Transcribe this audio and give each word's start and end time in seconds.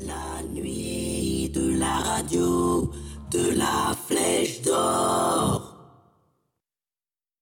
La 0.00 0.42
nuit 0.52 1.50
de 1.52 1.76
la 1.78 1.96
radio, 1.98 2.92
de 3.30 3.56
la 3.56 3.94
flèche 4.06 4.62
d'or. 4.62 5.74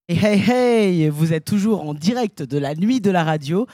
Hey 0.08 0.18
hey 0.18 0.50
hey, 0.50 1.08
vous 1.08 1.32
êtes 1.32 1.44
toujours 1.44 1.82
en 1.86 1.92
direct 1.94 2.42
de 2.42 2.58
la 2.58 2.74
nuit 2.74 3.00
de 3.00 3.10
la 3.10 3.24
radio 3.24 3.66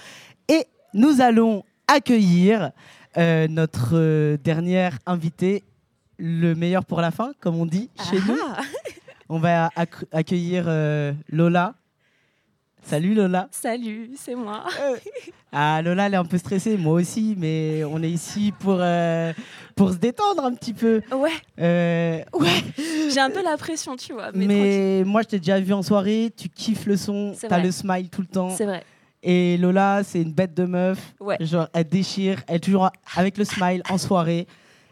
et 0.49 0.67
nous 0.95 1.21
allons 1.21 1.63
accueillir 1.87 2.73
euh, 3.19 3.47
notre 3.49 3.91
euh, 3.95 4.37
dernière 4.43 4.99
invitée, 5.07 5.63
le 6.19 6.55
meilleur 6.55 6.85
pour 6.85 7.01
la 7.01 7.11
fin, 7.11 7.33
comme 7.41 7.57
on 7.57 7.67
dit 7.67 7.91
chez 8.11 8.17
nous. 8.27 8.39
Ah, 8.43 8.63
On 9.29 9.39
va 9.39 9.69
acc- 9.77 10.07
accueillir 10.13 10.65
euh, 10.67 11.13
Lola. 11.29 11.75
Salut 12.85 13.15
Lola. 13.15 13.49
Salut, 13.51 14.11
c'est 14.17 14.35
moi. 14.35 14.65
Ah 15.53 15.81
Lola, 15.83 16.07
elle 16.07 16.15
est 16.15 16.19
un 16.19 16.25
peu 16.25 16.37
stressée, 16.39 16.77
moi 16.77 16.95
aussi, 16.95 17.35
mais 17.39 17.85
on 17.85 18.03
est 18.03 18.11
ici 18.11 18.53
pour, 18.59 18.77
euh, 18.81 19.33
pour 19.77 19.91
se 19.93 19.97
détendre 19.97 20.45
un 20.45 20.53
petit 20.53 20.73
peu. 20.75 21.01
Ouais, 21.13 21.31
Euh, 21.61 22.21
ouais. 22.35 22.49
j'ai 23.13 23.21
un 23.21 23.31
peu 23.31 23.43
la 23.43 23.57
pression, 23.57 23.97
tu 23.97 24.13
vois. 24.13 24.31
Mais, 24.35 24.47
Mais, 24.47 25.05
moi, 25.05 25.23
je 25.23 25.29
t'ai 25.29 25.39
déjà 25.39 25.61
vu 25.61 25.73
en 25.73 25.83
soirée, 25.83 26.33
tu 26.37 26.49
kiffes 26.49 26.87
le 26.87 26.97
son, 26.97 27.35
t'as 27.49 27.63
le 27.63 27.71
smile 27.71 28.11
tout 28.11 28.21
le 28.23 28.27
temps. 28.27 28.51
c'est 28.51 28.67
vrai. 28.67 28.83
Et 29.23 29.57
Lola, 29.59 30.03
c'est 30.05 30.21
une 30.21 30.33
bête 30.33 30.53
de 30.53 30.65
meuf. 30.65 30.99
Ouais. 31.21 31.37
Genre, 31.41 31.69
elle 31.73 31.85
déchire, 31.89 32.43
elle 32.49 32.57
est 32.57 32.61
toujours 32.61 32.91
avec 33.15 33.39
le 33.39 33.45
smile 33.45 33.83
en 33.89 33.97
soirée. 33.97 34.49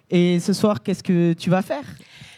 Et 0.09 0.39
ce 0.41 0.53
soir, 0.53 0.83
qu'est-ce 0.83 1.03
que 1.03 1.33
tu 1.33 1.51
vas 1.51 1.63
faire? 1.63 1.83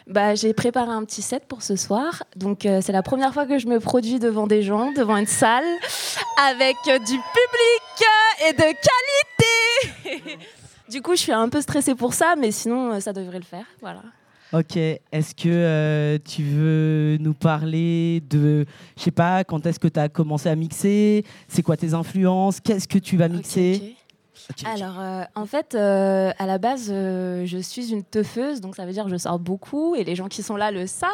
Bah, 0.06 0.34
j'ai 0.34 0.52
préparé 0.52 0.90
un 0.90 1.04
petit 1.04 1.22
set 1.22 1.44
pour 1.46 1.62
ce 1.62 1.76
soir. 1.76 2.24
Donc, 2.36 2.66
euh, 2.66 2.80
c'est 2.82 2.92
la 2.92 3.02
première 3.02 3.32
fois 3.32 3.46
que 3.46 3.58
je 3.58 3.66
me 3.66 3.80
produis 3.80 4.18
devant 4.18 4.46
des 4.46 4.62
gens, 4.62 4.92
devant 4.92 5.16
une 5.16 5.26
salle, 5.26 5.64
avec 6.48 6.76
euh, 6.88 6.98
du 6.98 7.18
public 7.18 8.02
euh, 8.02 8.48
et 8.48 8.52
de 8.52 10.18
qualité. 10.18 10.38
du 10.90 11.02
coup, 11.02 11.12
je 11.12 11.20
suis 11.20 11.32
un 11.32 11.48
peu 11.48 11.60
stressée 11.60 11.94
pour 11.94 12.14
ça, 12.14 12.34
mais 12.38 12.50
sinon, 12.50 13.00
ça 13.00 13.12
devrait 13.12 13.38
le 13.38 13.44
faire. 13.44 13.66
Voilà. 13.80 14.02
Ok, 14.52 14.76
est-ce 14.76 15.34
que 15.34 15.48
euh, 15.48 16.18
tu 16.22 16.42
veux 16.42 17.16
nous 17.18 17.32
parler 17.32 18.22
de, 18.28 18.66
je 18.98 19.02
sais 19.02 19.10
pas, 19.10 19.44
quand 19.44 19.64
est-ce 19.64 19.78
que 19.78 19.88
tu 19.88 19.98
as 19.98 20.10
commencé 20.10 20.50
à 20.50 20.54
mixer? 20.54 21.24
C'est 21.48 21.62
quoi 21.62 21.78
tes 21.78 21.94
influences? 21.94 22.60
Qu'est-ce 22.60 22.86
que 22.86 22.98
tu 22.98 23.16
vas 23.16 23.28
mixer? 23.28 23.96
Alors, 24.64 25.00
euh, 25.00 25.22
en 25.34 25.46
fait, 25.46 25.74
euh, 25.74 26.32
à 26.38 26.46
la 26.46 26.58
base, 26.58 26.88
euh, 26.90 27.44
je 27.46 27.58
suis 27.58 27.92
une 27.92 28.04
teufeuse, 28.04 28.60
donc 28.60 28.76
ça 28.76 28.86
veut 28.86 28.92
dire 28.92 29.04
que 29.04 29.10
je 29.10 29.16
sors 29.16 29.38
beaucoup 29.38 29.94
et 29.94 30.04
les 30.04 30.14
gens 30.14 30.28
qui 30.28 30.42
sont 30.42 30.56
là 30.56 30.70
le 30.70 30.86
savent. 30.86 31.10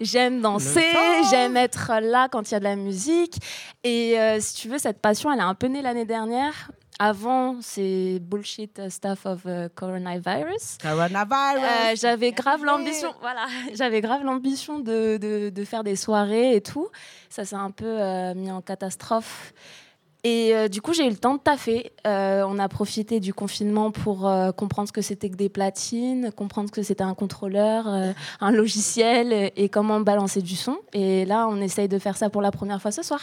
J'aime 0.00 0.40
danser, 0.40 0.92
j'aime 1.30 1.56
être 1.56 1.92
là 2.00 2.28
quand 2.28 2.50
il 2.50 2.52
y 2.52 2.56
a 2.56 2.58
de 2.58 2.64
la 2.64 2.76
musique. 2.76 3.36
Et 3.84 4.16
si 4.40 4.54
tu 4.54 4.68
veux, 4.68 4.78
cette 4.78 5.00
passion, 5.00 5.32
elle 5.32 5.40
est 5.40 5.42
un 5.42 5.54
peu 5.54 5.66
née 5.66 5.82
l'année 5.82 6.04
dernière. 6.04 6.70
Avant, 7.00 7.58
c'est 7.60 8.18
bullshit 8.20 8.88
stuff 8.88 9.24
of 9.24 9.44
uh, 9.44 9.68
coronavirus. 9.72 10.78
Coronavirus 10.82 12.00
j'avais 12.00 12.32
grave 12.32 12.64
l'ambition, 12.64 13.14
voilà, 13.20 13.46
j'avais 13.74 14.00
grave 14.00 14.24
l'ambition 14.24 14.80
de, 14.80 15.16
de, 15.16 15.50
de 15.50 15.64
faire 15.64 15.84
des 15.84 15.94
soirées 15.94 16.56
et 16.56 16.60
tout. 16.60 16.88
Ça 17.28 17.44
s'est 17.44 17.54
un 17.54 17.70
peu 17.70 17.98
mis 18.34 18.50
en 18.50 18.62
catastrophe. 18.62 19.52
Et 20.24 20.54
euh, 20.54 20.68
du 20.68 20.82
coup, 20.82 20.92
j'ai 20.92 21.06
eu 21.06 21.10
le 21.10 21.16
temps 21.16 21.34
de 21.34 21.40
taffer. 21.40 21.92
Euh, 22.06 22.44
on 22.46 22.58
a 22.58 22.68
profité 22.68 23.20
du 23.20 23.32
confinement 23.32 23.90
pour 23.90 24.28
euh, 24.28 24.50
comprendre 24.50 24.88
ce 24.88 24.92
que 24.92 25.02
c'était 25.02 25.30
que 25.30 25.36
des 25.36 25.48
platines, 25.48 26.32
comprendre 26.32 26.68
ce 26.68 26.72
que 26.72 26.82
c'était 26.82 27.04
un 27.04 27.14
contrôleur, 27.14 27.86
un 28.40 28.50
logiciel 28.50 29.52
et 29.56 29.68
comment 29.68 30.00
balancer 30.00 30.42
du 30.42 30.56
son. 30.56 30.78
Et 30.92 31.24
là, 31.24 31.46
on 31.48 31.60
essaye 31.60 31.88
de 31.88 31.98
faire 31.98 32.16
ça 32.16 32.30
pour 32.30 32.42
la 32.42 32.50
première 32.50 32.82
fois 32.82 32.90
ce 32.90 33.02
soir. 33.02 33.20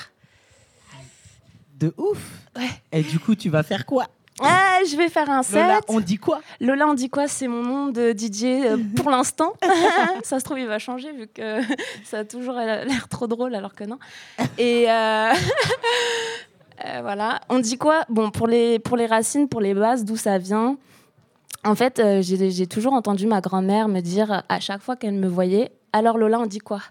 De 1.80 1.94
ouf 1.98 2.20
Ouais. 2.56 2.70
Et 2.94 3.04
du 3.04 3.20
coup, 3.20 3.36
tu 3.36 3.50
vas 3.50 3.64
faire 3.64 3.86
quoi? 3.86 4.08
Ah, 4.42 4.80
je 4.90 4.98
vais 4.98 5.09
faire 5.09 5.30
un 5.30 5.44
set. 5.44 5.62
Lola, 5.62 5.80
on 5.88 6.00
dit 6.00 6.18
quoi? 6.18 6.42
Lola, 6.59 6.88
on 6.88 6.94
dit 6.94 7.09
quoi? 7.09 7.28
C'est 7.28 7.48
mon 7.48 7.64
nom 7.64 7.88
de 7.88 8.12
DJ 8.12 8.66
pour 8.96 9.09
l'instant. 9.09 9.54
ça 10.24 10.40
se 10.40 10.46
trouve, 10.46 10.59
il 10.59 10.68
va 10.68 10.80
changer 10.80 11.12
vu 11.12 11.28
que 11.28 11.62
ça 12.04 12.20
a 12.20 12.26
toujours 12.26 12.56
l'air 12.56 13.08
trop 13.09 13.28
drôle 13.28 13.56
alors 13.56 13.76
que 13.76 13.84
non. 13.84 14.00
Et 14.58 14.88
euh, 16.84 17.00
voilà. 17.02 17.40
On 17.50 17.59
dit 17.59 17.78
quoi? 17.78 18.03
Bon, 18.09 18.31
pour 18.31 18.47
les, 18.47 18.80
pour 18.80 18.97
les 18.97 19.06
racines, 19.06 19.47
pour 19.47 19.62
les 19.62 19.74
bases, 19.74 20.03
d'où 20.03 20.18
ça 20.18 20.38
vient? 20.38 20.78
En 21.63 21.75
fait, 21.75 22.00
euh, 22.00 22.22
j'ai 22.22 22.52
j'ai 22.52 22.68
toujours 22.68 22.94
entendu 22.94 23.28
ma 23.28 23.41
grand-mère 23.41 23.88
me 23.88 24.02
dire 24.02 24.44
à 24.50 24.59
chaque 24.59 24.81
fois 24.81 24.96
qu'elle 24.96 25.16
me 25.16 25.28
voyait 25.28 25.72
Alors 25.94 26.18
Lola, 26.18 26.40
on 26.40 26.46
dit 26.46 26.59
quoi? 26.59 26.81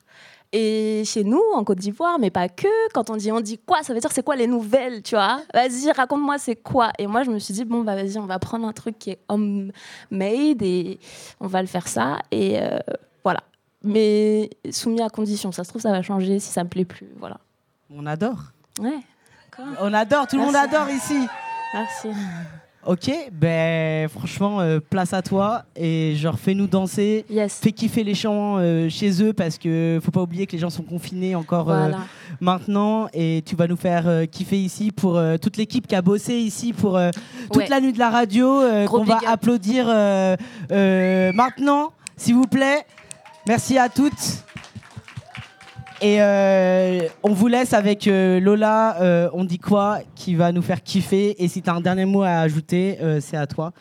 Et 0.56 1.02
chez 1.04 1.24
nous, 1.24 1.42
en 1.54 1.64
Côte 1.64 1.78
d'Ivoire, 1.78 2.18
mais 2.20 2.30
pas 2.30 2.48
que, 2.48 2.68
quand 2.92 3.10
on 3.10 3.16
dit 3.16 3.32
on 3.32 3.40
dit 3.40 3.58
quoi, 3.58 3.82
ça 3.82 3.92
veut 3.92 3.98
dire 3.98 4.12
c'est 4.12 4.22
quoi 4.22 4.36
les 4.36 4.46
nouvelles, 4.46 5.02
tu 5.02 5.16
vois? 5.16 5.40
Vas-y, 5.52 5.90
raconte-moi 5.90 6.38
c'est 6.38 6.54
quoi? 6.54 6.92
Et 6.98 7.08
moi, 7.08 7.24
je 7.24 7.30
me 7.32 7.40
suis 7.40 7.52
dit, 7.52 7.64
bon, 7.64 7.82
bah 7.82 7.96
vas-y, 7.96 8.18
on 8.18 8.26
va 8.26 8.38
prendre 8.38 8.64
un 8.66 8.72
truc 8.72 8.96
qui 8.98 9.10
est 9.10 9.18
homemade 9.28 10.62
et 10.62 11.00
on 11.40 11.48
va 11.48 11.60
le 11.60 11.66
faire 11.66 11.88
ça. 11.88 12.20
Et 12.30 12.60
euh, 12.62 12.78
voilà. 13.24 13.40
Mais 13.82 14.50
soumis 14.70 15.02
à 15.02 15.08
condition. 15.08 15.50
Ça 15.50 15.64
se 15.64 15.70
trouve, 15.70 15.82
ça 15.82 15.90
va 15.90 16.02
changer 16.02 16.38
si 16.38 16.52
ça 16.52 16.62
me 16.62 16.68
plaît 16.68 16.84
plus. 16.84 17.08
Voilà. 17.18 17.38
On 17.92 18.06
adore. 18.06 18.52
Ouais. 18.80 19.00
D'accord. 19.58 19.74
On 19.82 19.92
adore, 19.92 20.26
tout 20.26 20.36
le 20.36 20.42
monde 20.42 20.56
adore 20.56 20.88
ici. 20.90 21.26
Merci. 21.72 22.08
Ok, 22.86 23.10
ben 23.32 24.06
franchement, 24.10 24.60
euh, 24.60 24.78
place 24.78 25.14
à 25.14 25.22
toi 25.22 25.62
et 25.74 26.14
genre 26.16 26.38
fais-nous 26.38 26.66
danser. 26.66 27.24
Yes. 27.30 27.58
Fais 27.62 27.72
kiffer 27.72 28.04
les 28.04 28.14
chants 28.14 28.58
euh, 28.58 28.90
chez 28.90 29.22
eux 29.22 29.32
parce 29.32 29.56
que 29.56 29.98
faut 30.04 30.10
pas 30.10 30.20
oublier 30.20 30.46
que 30.46 30.52
les 30.52 30.58
gens 30.58 30.68
sont 30.68 30.82
confinés 30.82 31.34
encore 31.34 31.70
euh, 31.70 31.92
maintenant 32.42 33.08
et 33.14 33.42
tu 33.46 33.56
vas 33.56 33.68
nous 33.68 33.78
faire 33.78 34.06
euh, 34.06 34.26
kiffer 34.26 34.58
ici 34.60 34.90
pour 34.92 35.18
toute 35.40 35.56
l'équipe 35.56 35.86
qui 35.86 35.94
a 35.94 36.02
bossé 36.02 36.34
ici 36.34 36.74
pour 36.74 36.98
toute 37.50 37.56
Ouais. 37.62 37.68
la 37.70 37.80
nuit 37.80 37.94
de 37.94 37.98
la 37.98 38.10
radio 38.10 38.60
qu'on 38.86 39.04
va 39.04 39.16
up. 39.16 39.22
applaudir 39.28 39.86
maintenant, 40.68 41.92
s'il 42.18 42.34
vous 42.34 42.46
plaît. 42.46 42.84
Merci 43.48 43.78
à 43.78 43.88
toutes. 43.88 44.44
Et 46.04 46.20
euh, 46.20 47.08
on 47.22 47.32
vous 47.32 47.46
laisse 47.46 47.72
avec 47.72 48.06
euh, 48.08 48.38
Lola, 48.38 49.00
euh, 49.00 49.30
on 49.32 49.42
dit 49.42 49.58
quoi, 49.58 50.00
qui 50.14 50.34
va 50.34 50.52
nous 50.52 50.60
faire 50.60 50.82
kiffer. 50.82 51.42
Et 51.42 51.48
si 51.48 51.62
tu 51.62 51.70
as 51.70 51.72
un 51.72 51.80
dernier 51.80 52.04
mot 52.04 52.20
à 52.20 52.40
ajouter, 52.40 52.98
c'est 53.22 53.38
à 53.38 53.46
toi. 53.46 53.72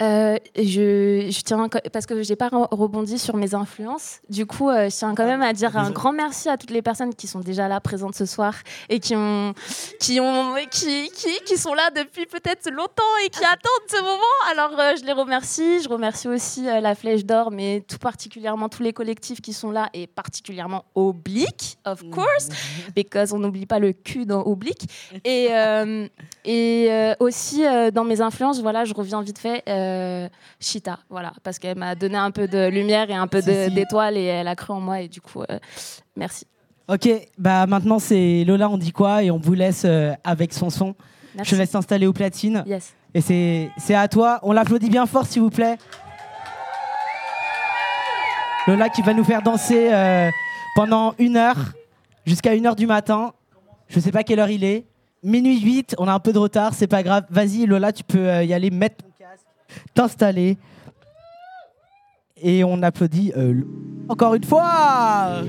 Euh, 0.00 0.36
je, 0.56 1.28
je 1.30 1.40
tiens 1.42 1.68
parce 1.92 2.06
que 2.06 2.22
j'ai 2.22 2.34
pas 2.36 2.48
re- 2.48 2.68
rebondi 2.74 3.18
sur 3.18 3.36
mes 3.36 3.54
influences. 3.54 4.20
Du 4.30 4.46
coup, 4.46 4.70
euh, 4.70 4.88
je 4.88 4.96
tiens 4.96 5.14
quand 5.14 5.26
même 5.26 5.42
à 5.42 5.52
dire 5.52 5.76
un 5.76 5.90
grand 5.90 6.12
merci 6.12 6.48
à 6.48 6.56
toutes 6.56 6.70
les 6.70 6.82
personnes 6.82 7.14
qui 7.14 7.26
sont 7.26 7.40
déjà 7.40 7.68
là 7.68 7.78
présentes 7.80 8.14
ce 8.14 8.24
soir 8.24 8.54
et 8.88 9.00
qui 9.00 9.14
ont, 9.16 9.52
qui 10.00 10.18
ont, 10.20 10.54
qui, 10.70 11.10
qui, 11.10 11.28
qui 11.44 11.56
sont 11.58 11.74
là 11.74 11.90
depuis 11.94 12.26
peut-être 12.26 12.70
longtemps 12.70 13.02
et 13.24 13.28
qui 13.28 13.44
attendent 13.44 13.88
ce 13.88 14.00
moment. 14.00 14.18
Alors, 14.50 14.78
euh, 14.80 14.94
je 14.98 15.04
les 15.04 15.12
remercie. 15.12 15.82
Je 15.82 15.88
remercie 15.88 16.28
aussi 16.28 16.66
euh, 16.68 16.80
la 16.80 16.94
Flèche 16.94 17.24
d'Or, 17.24 17.50
mais 17.50 17.84
tout 17.86 17.98
particulièrement 17.98 18.68
tous 18.68 18.82
les 18.82 18.92
collectifs 18.94 19.40
qui 19.40 19.52
sont 19.52 19.70
là 19.70 19.88
et 19.92 20.06
particulièrement 20.06 20.84
Oblique, 20.94 21.76
of 21.84 22.02
course, 22.10 22.48
because 22.96 23.32
on 23.32 23.38
n'oublie 23.38 23.66
pas 23.66 23.78
le 23.78 23.92
cul 23.92 24.24
dans 24.26 24.42
Oblique. 24.42 24.88
Et, 25.24 25.48
et 26.44 27.12
aussi, 27.20 27.62
dans 27.92 28.04
mes 28.04 28.20
influences, 28.20 28.60
voilà, 28.60 28.84
je 28.84 28.94
reviens 28.94 29.22
vite 29.22 29.38
fait, 29.38 29.62
euh, 29.82 30.28
Chita, 30.60 30.98
voilà, 31.10 31.32
parce 31.42 31.58
qu'elle 31.58 31.78
m'a 31.78 31.94
donné 31.94 32.16
un 32.16 32.30
peu 32.30 32.48
de 32.48 32.68
lumière 32.68 33.10
et 33.10 33.14
un 33.14 33.26
peu 33.26 33.42
d'étoiles 33.42 34.16
et 34.16 34.24
elle 34.24 34.48
a 34.48 34.56
cru 34.56 34.72
en 34.72 34.80
moi 34.80 35.00
et 35.00 35.08
du 35.08 35.20
coup, 35.20 35.42
euh, 35.42 35.58
merci. 36.16 36.46
Ok, 36.88 37.08
bah 37.38 37.66
maintenant 37.66 37.98
c'est 37.98 38.44
Lola, 38.44 38.68
on 38.68 38.76
dit 38.76 38.92
quoi 38.92 39.22
Et 39.22 39.30
on 39.30 39.38
vous 39.38 39.54
laisse 39.54 39.84
euh, 39.84 40.12
avec 40.24 40.52
son 40.52 40.68
son. 40.68 40.94
merci. 41.34 41.50
Je 41.50 41.54
te 41.54 41.60
laisse 41.60 41.70
t'installer 41.70 42.06
aux 42.06 42.12
platines. 42.12 42.64
Yes. 42.66 42.94
Et 43.14 43.20
c'est 43.20 43.94
à 43.94 44.08
toi. 44.08 44.40
On 44.42 44.52
l'applaudit 44.52 44.90
bien 44.90 45.06
fort, 45.06 45.26
s'il 45.26 45.42
vous 45.42 45.50
plaît. 45.50 45.76
Lola 48.66 48.88
qui 48.88 49.02
va 49.02 49.12
nous 49.12 49.24
faire 49.24 49.42
danser 49.42 49.92
euh, 49.92 50.30
pendant 50.76 51.14
une 51.18 51.36
heure, 51.36 51.56
jusqu'à 52.26 52.54
une 52.54 52.66
heure 52.66 52.76
du 52.76 52.86
matin. 52.86 53.32
Je 53.88 54.00
sais 54.00 54.12
pas 54.12 54.22
quelle 54.22 54.40
heure 54.40 54.50
il 54.50 54.64
est. 54.64 54.86
Minuit 55.22 55.60
8, 55.60 55.94
on 55.98 56.08
a 56.08 56.12
un 56.12 56.20
peu 56.20 56.32
de 56.32 56.38
retard, 56.38 56.74
c'est 56.74 56.86
pas 56.86 57.02
grave. 57.02 57.24
Vas-y, 57.30 57.66
Lola, 57.66 57.92
tu 57.92 58.02
peux 58.02 58.44
y 58.44 58.52
aller, 58.52 58.70
mettre 58.70 59.04
t'installer. 59.94 60.58
Et 62.40 62.64
on 62.64 62.82
applaudit 62.82 63.32
euh, 63.36 63.62
encore 64.08 64.34
une 64.34 64.44
fois. 64.44 65.42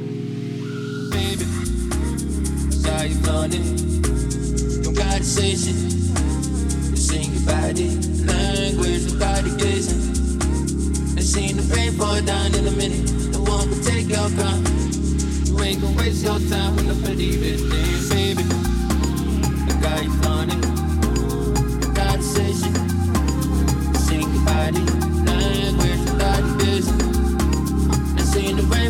Baby. 1.11 1.53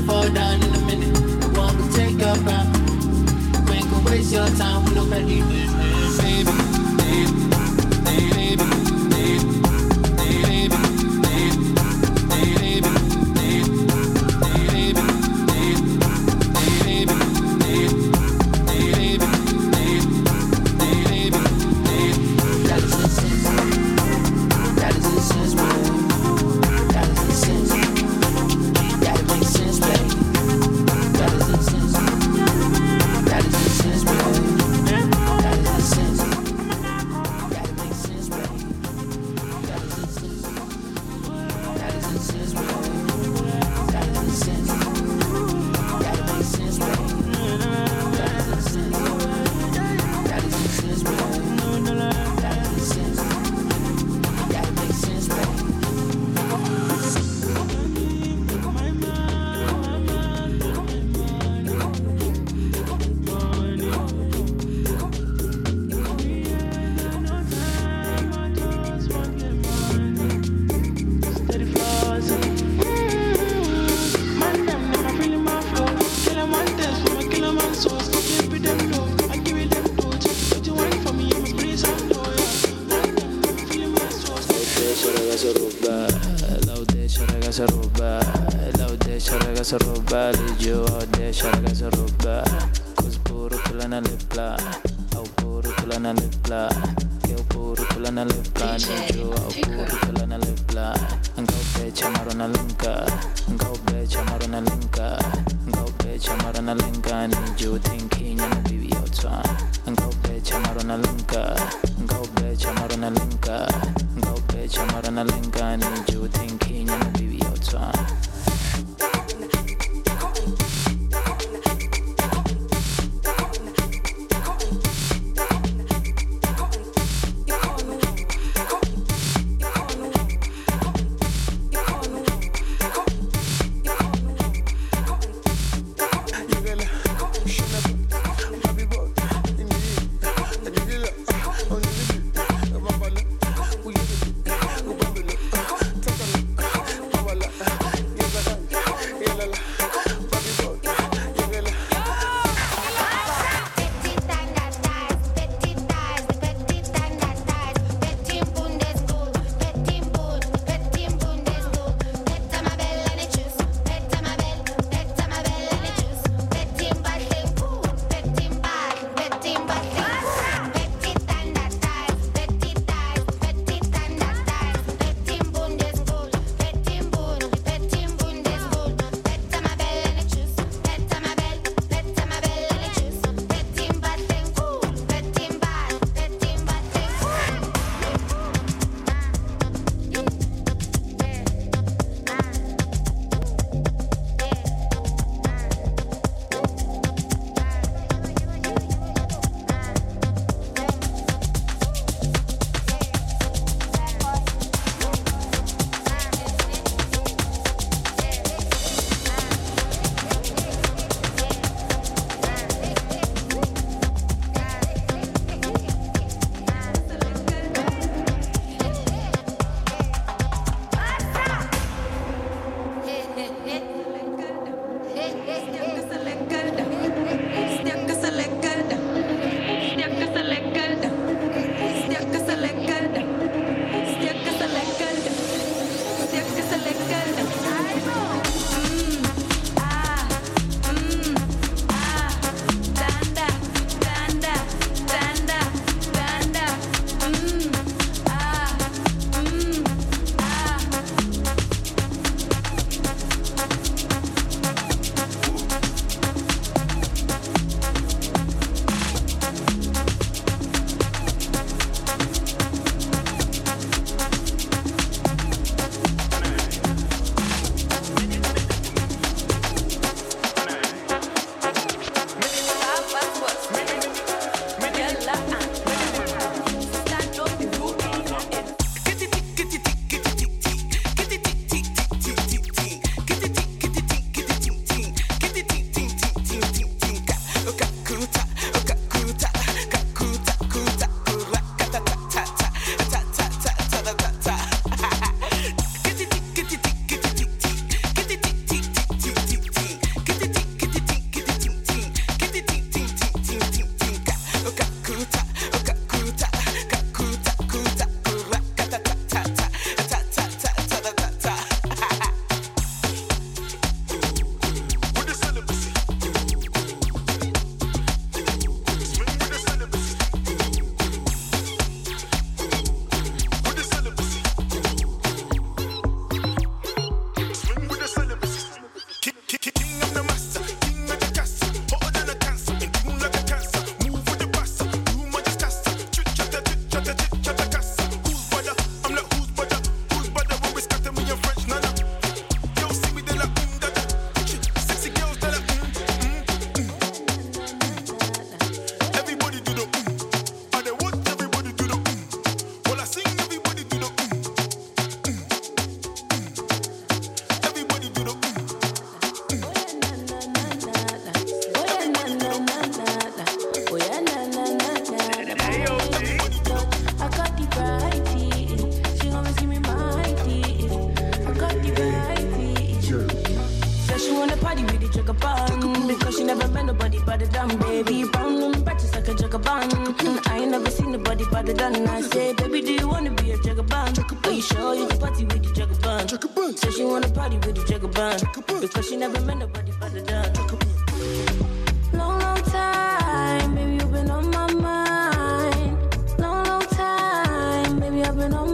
Fall 0.05 0.29
down 0.29 0.61
in 0.61 0.73
a 0.73 0.81
minute. 0.85 1.13
The 1.41 1.50
one 1.59 1.77
will 1.77 1.94
take 1.94 2.17
crown. 2.17 2.67
You 3.67 3.73
ain't 3.73 3.89
gonna 3.89 4.09
waste 4.09 4.31
your 4.33 4.47
time 4.57 4.83
with 4.85 4.95
nobody 4.95 5.41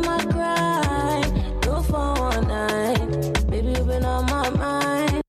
my 0.01 0.24
grind. 0.25 1.63
For 1.63 2.13
one 2.13 2.48
night. 2.48 3.50
Baby, 3.50 3.70
you've 3.70 3.88
been 3.88 4.06
on 4.06 4.25
my 4.25 4.50
mind. 4.50 5.22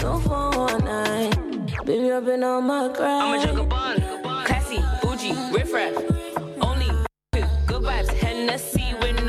For 0.00 0.50
one 0.50 0.84
night. 0.84 1.36
Baby, 1.84 2.06
you've 2.06 2.24
been 2.24 2.44
on 2.44 2.64
my 2.66 2.88
grind. 2.92 3.46
I'm 3.46 3.58
a. 3.58 4.44
Classy, 4.44 4.78
bougie, 5.02 5.34
riffraff. 5.52 5.94
Only 6.60 6.86
good 7.66 7.82
vibes. 7.82 8.08
Hennessy, 8.14 8.94
when 9.00 9.19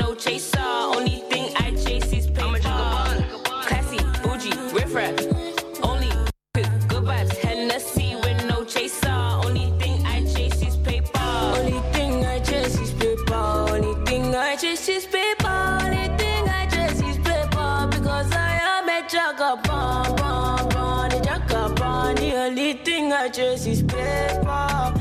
face 23.52 23.66
is 23.66 23.82
paper, 23.82 24.94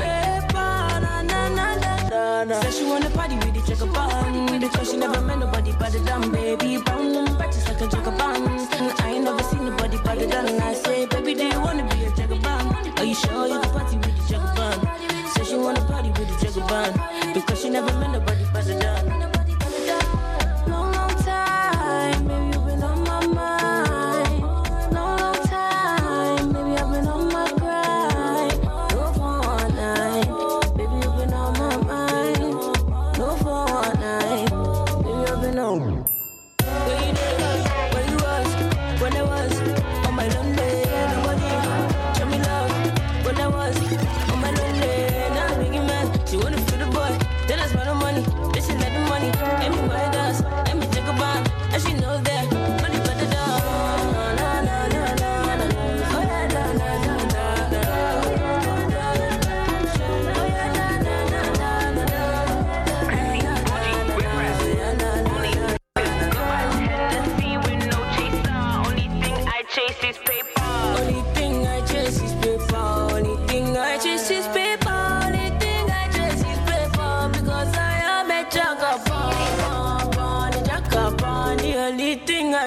paper, 0.00 0.72
na 1.04 1.22
na 1.22 1.48
na 1.48 1.76
na 1.76 2.44
na. 2.44 2.60
Said 2.60 2.72
she 2.72 2.84
wanna 2.84 3.10
party 3.10 3.36
with 3.36 3.54
the 3.54 3.62
checker 3.66 3.86
bun, 3.92 4.58
because 4.58 4.90
she 4.90 4.96
never 4.96 5.20
met 5.20 5.38
nobody 5.38 5.72
but 5.78 5.92
the 5.92 6.00
damn 6.00 6.32
baby. 6.32 6.78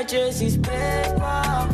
purchase 0.03 0.57
paper, 0.57 1.67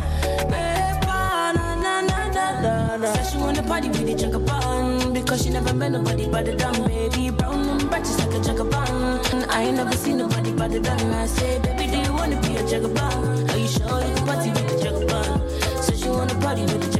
paper, 0.49 1.51
na 1.57 1.75
na 1.81 2.01
na 2.01 2.29
na 2.29 2.61
na 2.61 2.97
na. 2.97 3.13
Said 3.13 3.25
she 3.31 3.37
wanna 3.37 3.63
party 3.63 3.89
with 3.89 4.05
the 4.05 4.13
chugga 4.13 4.45
bun 4.45 5.13
because 5.13 5.43
she 5.43 5.49
never 5.49 5.73
met 5.73 5.91
nobody 5.91 6.29
but 6.29 6.45
the 6.45 6.55
dumb 6.55 6.85
baby. 6.85 7.31
Brown 7.31 7.67
and 7.67 7.89
bright 7.89 8.03
just 8.03 8.19
like 8.19 8.29
a 8.29 8.39
chugga 8.39 8.69
bun. 8.69 9.19
and 9.33 9.49
I 9.49 9.63
ain't 9.63 9.77
never 9.77 9.95
seen 9.97 10.17
nobody 10.17 10.51
but 10.51 10.71
the 10.71 10.79
dumb. 10.79 11.13
I 11.13 11.25
say, 11.25 11.59
baby, 11.59 11.87
do 11.87 11.97
you 11.97 12.13
wanna 12.13 12.39
be 12.41 12.57
a 12.57 12.63
chugga 12.63 12.93
bun? 12.93 13.49
Are 13.49 13.57
you 13.57 13.67
sure 13.67 13.99
you 14.05 14.13
can 14.13 14.25
party 14.27 14.49
with 14.51 14.67
the 14.69 14.75
chugga 14.83 15.07
bun? 15.09 15.81
Said 15.81 15.97
she 15.97 16.09
wanna 16.09 16.35
party 16.35 16.61
with 16.61 16.81
the 16.81 16.98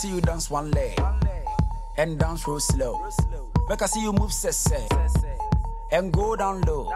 see 0.00 0.08
you 0.08 0.20
dance 0.22 0.48
one 0.50 0.70
leg. 0.70 0.98
And 1.98 2.18
dance 2.18 2.46
real 2.48 2.58
slow. 2.60 3.06
Make 3.68 3.82
I 3.82 3.86
see 3.86 4.00
you 4.00 4.12
move 4.14 4.32
sese. 4.32 4.72
And 5.92 6.10
go 6.12 6.36
down 6.36 6.62
low. 6.62 6.90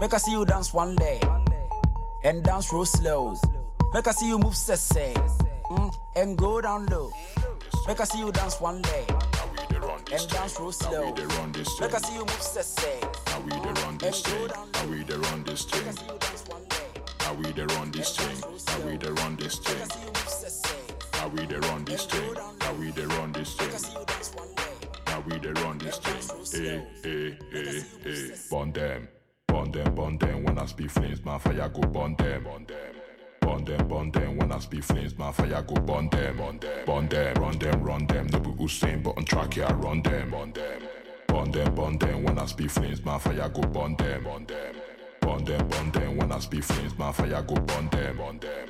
Make 0.00 0.14
I 0.14 0.18
see 0.18 0.30
you 0.32 0.44
dance 0.44 0.72
one 0.72 0.94
leg. 0.96 1.24
And 2.22 2.44
dance 2.44 2.72
real 2.72 2.84
slow. 2.84 3.34
Make 3.92 4.06
I 4.06 4.12
see 4.12 4.28
you 4.28 4.38
move 4.38 4.54
sese. 4.54 4.92
Mm, 5.70 5.92
and 6.14 6.38
go 6.38 6.60
down 6.60 6.86
low. 6.86 7.10
Make 7.88 8.00
I 8.00 8.04
see 8.04 8.20
you 8.20 8.30
dance 8.30 8.60
one 8.60 8.82
leg. 8.82 9.10
And 10.12 10.28
dance 10.30 10.60
real 10.60 10.70
slow. 10.70 11.12
Make 11.80 11.94
I 11.94 11.98
see 11.98 12.14
you 12.14 12.20
move 12.24 12.42
sese. 12.42 13.00
Now 13.26 13.40
we 13.44 13.50
dey 13.50 13.82
run 13.82 13.98
this 13.98 14.22
thing. 14.22 14.46
Now 14.74 14.86
we 14.88 15.02
dey 15.02 15.16
run 15.16 15.42
this 15.42 15.64
thing. 15.64 15.94
Now 17.20 17.34
we 17.34 17.52
dey 17.52 17.64
run 17.74 17.90
this 17.90 18.16
thing. 18.16 18.38
Now 18.68 18.86
we 18.86 18.96
dey 18.96 19.10
run 19.10 19.36
this 19.36 19.58
thing. 19.58 20.17
Now 21.28 21.34
we 21.34 21.46
dey 21.46 21.56
run 21.56 21.84
this 21.84 22.06
thing. 22.06 22.34
Now 22.60 22.72
we 22.80 22.90
dey 22.90 23.04
run 23.04 23.32
this 23.32 23.54
thing. 23.54 23.94
Now 25.08 25.22
we 25.28 25.38
dey 25.38 25.50
run 25.60 25.76
this 25.76 25.98
thing. 25.98 26.64
Eh, 26.64 26.80
eh, 27.04 27.34
eh, 27.52 27.82
eh. 28.06 28.36
Burn 28.50 28.72
them, 28.72 29.08
burn 29.46 29.70
them, 29.70 29.94
burn 29.94 30.16
them. 30.16 30.44
When 30.44 30.58
I 30.58 30.64
speak 30.64 30.90
flames, 30.90 31.22
my 31.22 31.38
fire 31.38 31.68
go 31.68 31.82
burn 31.82 32.14
them. 32.16 32.44
Burn 32.44 32.64
them. 32.64 32.94
Burn 33.42 33.62
them, 33.66 33.88
burn 33.88 34.10
them. 34.10 34.38
When 34.38 34.52
I 34.52 34.58
speak 34.58 34.82
flames, 34.82 35.18
my 35.18 35.30
fire 35.32 35.62
go 35.68 35.74
burn 35.74 36.08
them. 36.08 36.38
Burn 36.38 36.58
them, 36.60 36.84
burn 36.86 37.08
them, 37.10 37.34
run 37.36 37.58
them, 37.58 37.82
run 37.82 38.06
them. 38.06 38.26
No 38.28 38.38
be 38.40 38.50
Usain, 38.52 39.02
but 39.02 39.18
on 39.18 39.26
track 39.26 39.52
here, 39.52 39.66
run 39.66 40.00
them. 40.00 40.30
Burn 40.30 40.52
them, 40.54 40.82
burn 41.26 41.50
them, 41.50 41.74
burn 41.74 41.98
them. 41.98 42.22
When 42.24 42.38
I 42.38 42.46
speak 42.46 42.70
flames, 42.70 43.04
my 43.04 43.18
fire 43.18 43.50
go 43.50 43.60
burn 43.60 43.96
them. 43.96 44.24
Burn 44.24 44.46
them, 44.46 44.76
burn 45.20 45.44
them, 45.44 45.68
burn 45.68 45.90
them. 45.90 46.16
When 46.16 46.32
I 46.32 46.38
speak 46.38 46.64
flames, 46.64 46.96
my 46.96 47.12
fire 47.12 47.42
go 47.42 47.54
burn 47.56 47.90
them. 47.90 48.16
Burn 48.16 48.38
them. 48.38 48.68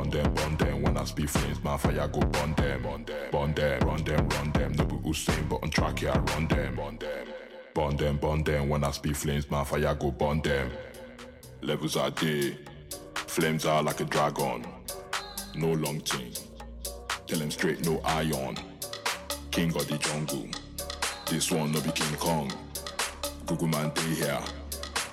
Burn 0.00 0.08
them, 0.08 0.32
burn 0.32 0.56
them, 0.56 0.80
when 0.80 0.96
I 0.96 1.04
speak 1.04 1.28
flames, 1.28 1.62
my 1.62 1.76
fire 1.76 2.08
go 2.08 2.20
burn 2.20 2.54
them, 2.54 2.82
burn 2.82 3.04
them, 3.04 3.30
burn 3.30 3.52
them, 3.52 3.80
run 3.80 4.02
them, 4.02 4.28
run 4.30 4.52
them, 4.52 4.72
no 4.72 4.84
be 4.86 4.96
Usain, 5.06 5.46
but 5.46 5.62
on 5.62 5.68
track, 5.68 6.00
yeah, 6.00 6.14
I 6.14 6.18
run 6.20 6.48
them, 6.48 6.74
burn 6.74 6.96
them, 6.96 7.28
burn 7.74 7.96
them, 7.98 8.16
burn 8.16 8.42
them, 8.42 8.70
when 8.70 8.82
I 8.82 8.92
speak 8.92 9.14
flames, 9.14 9.50
my 9.50 9.62
fire 9.62 9.94
go 9.94 10.10
burn 10.10 10.40
them. 10.40 10.70
Levels 11.60 11.96
are 11.96 12.10
there, 12.12 12.52
flames 13.14 13.66
are 13.66 13.82
like 13.82 14.00
a 14.00 14.06
dragon, 14.06 14.64
no 15.54 15.72
long 15.72 16.00
thing, 16.00 16.32
tell 17.26 17.38
them 17.38 17.50
straight, 17.50 17.84
no 17.84 18.00
iron, 18.02 18.56
king 19.50 19.68
of 19.76 19.86
the 19.86 19.98
jungle, 19.98 20.48
this 21.26 21.50
one 21.50 21.72
no 21.72 21.80
be 21.82 21.92
King 21.92 22.16
Kong, 22.16 22.50
Google 23.44 23.68
man 23.68 23.90
day 23.90 24.14
here, 24.14 24.40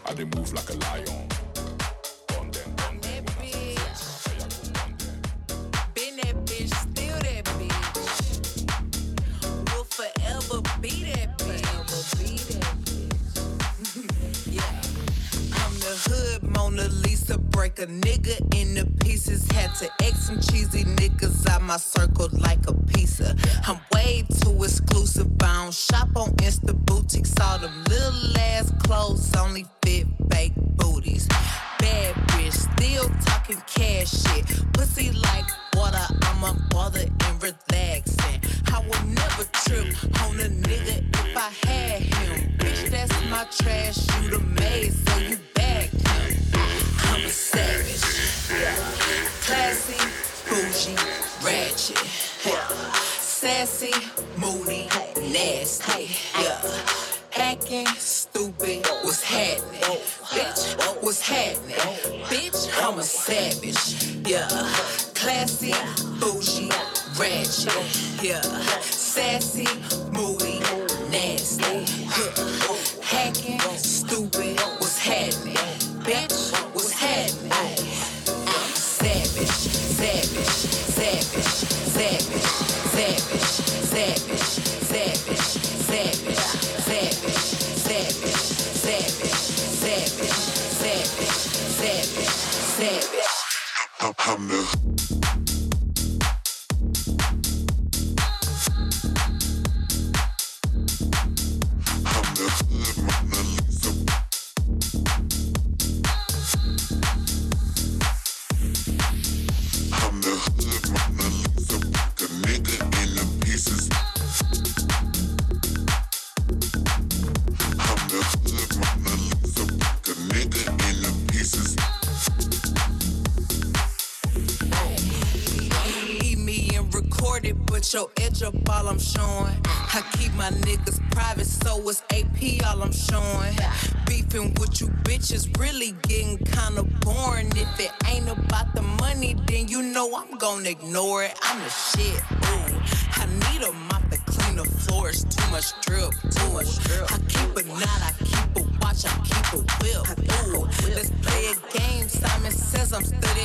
I 0.05 0.13
dey 0.13 0.23
move 0.23 0.53
like 0.53 0.69
a 0.69 0.77
lion. 0.77 1.46
Lisa, 17.27 17.39
break 17.39 17.79
a 17.79 17.87
nigga 17.87 18.39
into 18.55 18.85
pieces. 19.03 19.49
Had 19.51 19.73
to 19.75 19.89
X 20.01 20.27
some 20.27 20.39
cheesy 20.39 20.83
niggas 20.83 21.47
out 21.49 21.61
my 21.61 21.77
circle 21.77 22.29
like 22.31 22.59
a 22.67 22.73
pizza. 22.73 23.35
I'm 23.65 23.79
way 23.93 24.25
too 24.41 24.63
exclusive. 24.63 25.27
I 25.41 25.63
don't 25.63 25.73
shop 25.73 26.09
on 26.15 26.29
Insta 26.37 26.73
boutiques. 26.85 27.33
All 27.41 27.59
them 27.59 27.83
little 27.85 28.37
ass 28.37 28.71
clothes 28.83 29.35
only 29.35 29.65
fit 29.83 30.07
fake 30.31 30.53
booties. 30.55 31.27
Bad 31.79 32.15
bitch, 32.29 32.53
still 32.53 33.09
talking 33.25 33.61
cash 33.67 34.11
shit. 34.11 34.45
Pussy 34.73 35.11
like 35.11 35.45
water, 35.75 36.07
I'm 36.23 36.43
a 36.43 36.53
bother 36.69 37.01
and 37.01 37.43
relaxing. 37.43 38.41
I 38.71 38.79
would 38.79 39.05
never 39.05 39.43
trip 39.65 39.87
on 40.23 40.39
a 40.39 40.49
nigga 40.49 41.03
if 41.25 41.37
I 41.37 41.49
had 41.67 42.01
him. 42.01 42.57
Bitch, 42.57 42.89
that's 42.89 43.13
my 43.29 43.45
trash. 43.59 43.97
You 44.21 44.29
the 44.29 44.39
maid, 44.39 44.93
so 44.93 45.17
you 45.17 45.37
savage. 47.29 48.01
Classy, 49.45 49.97
bougie, 50.49 50.95
ratchet. 51.43 51.97
Sassy, 53.19 53.93
moody, 54.37 54.87
nasty. 55.31 56.06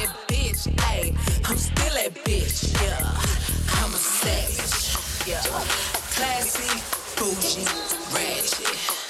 that 0.06 0.28
bitch. 0.28 0.68
Ayy, 0.76 1.14
I'm 1.48 1.56
still 1.56 1.94
that 1.94 2.14
bitch. 2.24 2.72
Yeah, 2.82 2.98
I'm 3.78 3.92
a 3.92 3.96
savage. 3.96 5.28
Yeah, 5.28 5.42
classy, 6.14 6.80
bougie, 7.16 7.64
ratchet. 8.14 9.01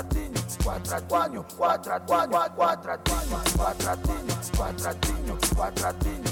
Quadratinho, 0.00 0.32
quadratinho, 0.64 1.44
quadradinho, 1.44 2.40
quadradinho, 2.56 3.40
quadratinho, 3.54 4.34
quadratinho, 4.56 5.38
quadratinho. 5.54 6.29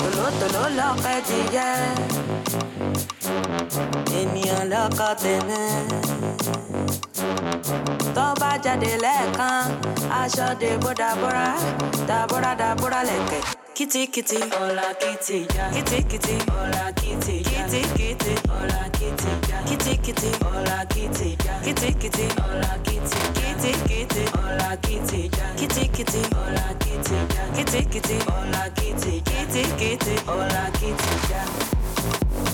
tòlótòló 0.00 0.64
lọ́kẹ́ 0.78 1.18
ti 1.28 1.38
jẹ́ 1.54 1.72
ènìyàn 4.20 4.64
lọ́kọ 4.72 5.08
tèmi 5.22 5.62
tó 8.16 8.26
bá 8.40 8.50
jáde 8.64 8.92
lẹ́ẹ̀kan 9.04 9.60
aṣọ 10.20 10.46
dàbóra 11.00 12.52
dàbóra 12.60 13.00
lẹ̀kẹ̀ 13.10 13.63
kitty 13.74 14.06
kitty 14.06 14.36
hola 14.50 14.94
kitty 15.00 15.46
yeah. 15.54 15.72
kitty 15.72 16.02
kitty 16.04 16.38
hola 16.50 16.92
kitty 16.94 17.42
yeah. 17.50 17.66
kitty 17.68 17.82
kitty 17.96 18.34
hola 18.48 18.90
kitty 18.92 19.28
yeah. 19.48 19.64
kitty 19.64 19.96
kitty 19.96 20.30
hola 20.44 20.86
kitty 20.88 21.36
yeah. 21.44 21.62
kitty 21.62 21.92
kitty 21.94 22.26
hola 22.40 22.78
kitty 22.84 23.20
kitty 23.34 23.72
kitty 23.88 24.24
hola 24.36 24.76
kitty 24.82 25.30
yeah. 25.36 25.54
kitty 25.56 25.88
kitty 25.88 26.22
hola 26.34 26.74
kitty 26.80 27.14
yeah. 27.14 27.54
kitty 27.56 27.84
kitty 27.84 28.18
hola 28.30 28.70
kitty 28.76 29.20
kitty 29.20 29.62
kitty 29.78 30.16
hola 30.26 30.70
kitty 30.78 31.30
yeah. 31.30 32.53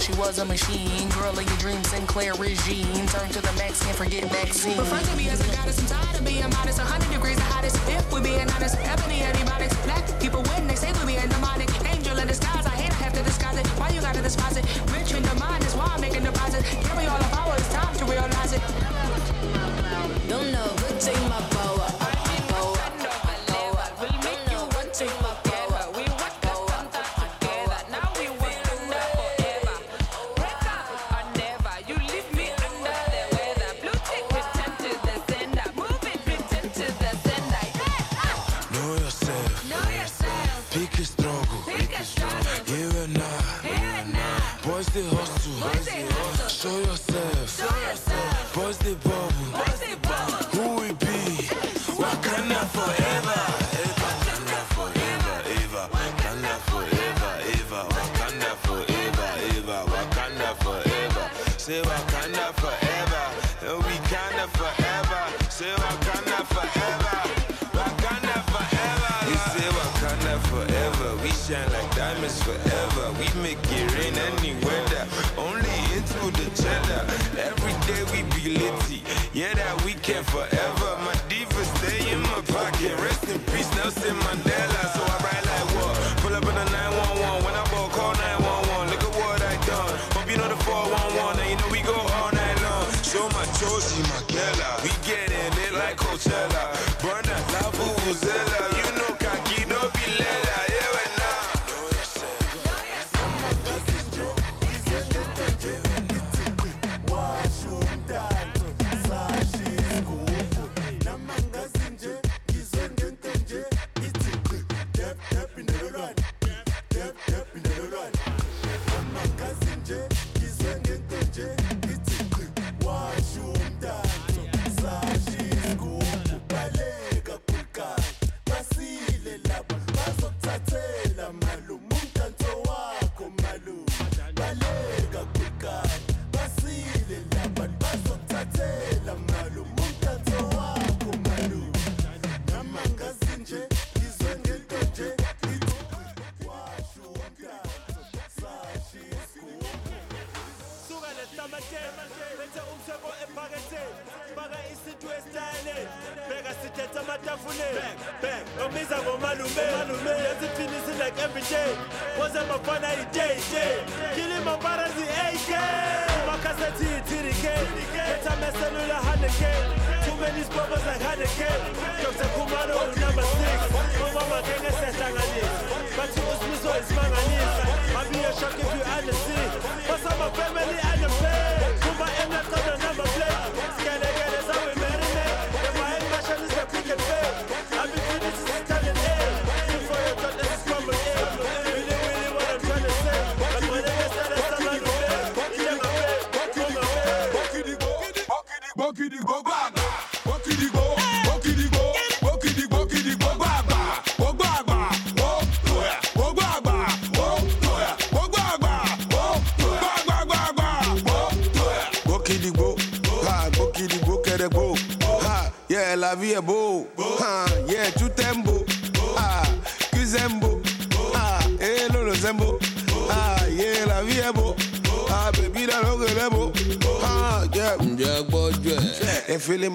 she 0.00 0.12
was 0.14 0.38
a 0.38 0.44
machine. 0.44 1.08
Girl 1.10 1.30
of 1.30 1.46
your 1.46 1.56
dreams, 1.58 1.88
Sinclair 1.88 2.34
regime. 2.34 3.06
Turn 3.06 3.28
to 3.30 3.40
the 3.40 3.52
max, 3.58 3.82
can't 3.82 3.96
forget 3.96 4.24
vaccine. 4.30 4.76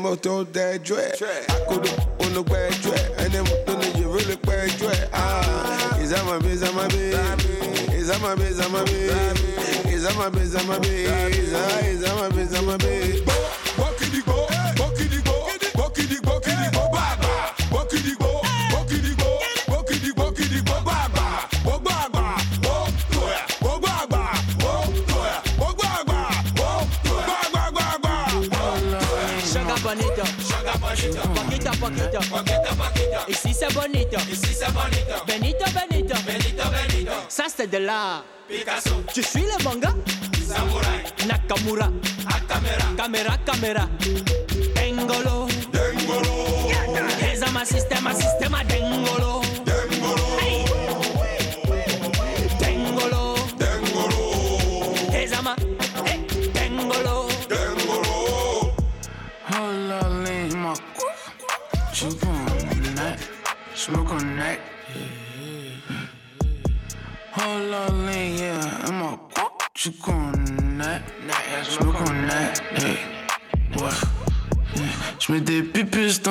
Moto 0.01 0.43
dead, 0.43 0.81
yeah, 0.89 1.11
akodo, 1.47 1.89
gbe, 2.43 2.69
yeah, 2.85 3.23
and 3.23 3.31
then 3.33 3.43
moto 3.43 3.77
ne 3.77 3.85
je 3.97 4.03
veux 4.03 4.25
le 4.27 4.35
gbe, 4.35 4.81
yeah, 4.81 5.07
ah, 5.13 5.99
is 5.99 6.09
that 6.09 6.25
my 6.25 6.37
baby, 12.79 13.15
is 13.15 13.30
c'est 34.61 34.73
bonito, 34.73 35.25
Benito, 35.25 35.65
Benito, 35.73 36.15
Benito 36.23 36.63
Benito, 36.69 37.11
ça 37.29 37.45
c'est 37.55 37.67
de 37.69 37.77
l'art. 37.77 38.23
Picasso, 38.47 38.91
Je 39.15 39.21
suis 39.21 39.41
le 39.41 39.63
manga, 39.63 39.93
samurai, 40.45 41.03
Nakamura, 41.27 41.89
Akamera, 42.27 42.95
caméra, 42.97 43.37
caméra, 43.45 43.87
Dengolo, 44.75 44.75
Dengolo, 44.75 45.40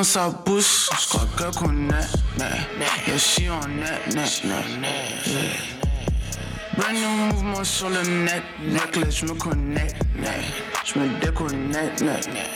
dans 0.00 0.04
sa 0.04 0.30
bouche, 0.30 0.88
je 0.98 1.08
crois 1.08 1.28
qu'elle 1.36 1.54
connaît. 1.62 2.06
Yeah, 3.06 3.18
she 3.18 3.50
on 3.50 3.60
that, 3.82 4.06
net, 4.14 4.42
net, 4.44 4.64
yeah. 5.26 5.60
Brand 6.74 6.94
new 6.94 7.08
mouvement 7.26 7.64
sur 7.64 7.90
le 7.90 8.02
net, 8.24 8.42
necklace, 8.62 9.16
je 9.16 9.26
me 9.26 9.34
connecte, 9.34 10.02
net. 10.16 10.42
Je 10.86 10.98
me 10.98 11.20
déconnecte, 11.20 12.00
net, 12.00 12.26
net. 12.32 12.48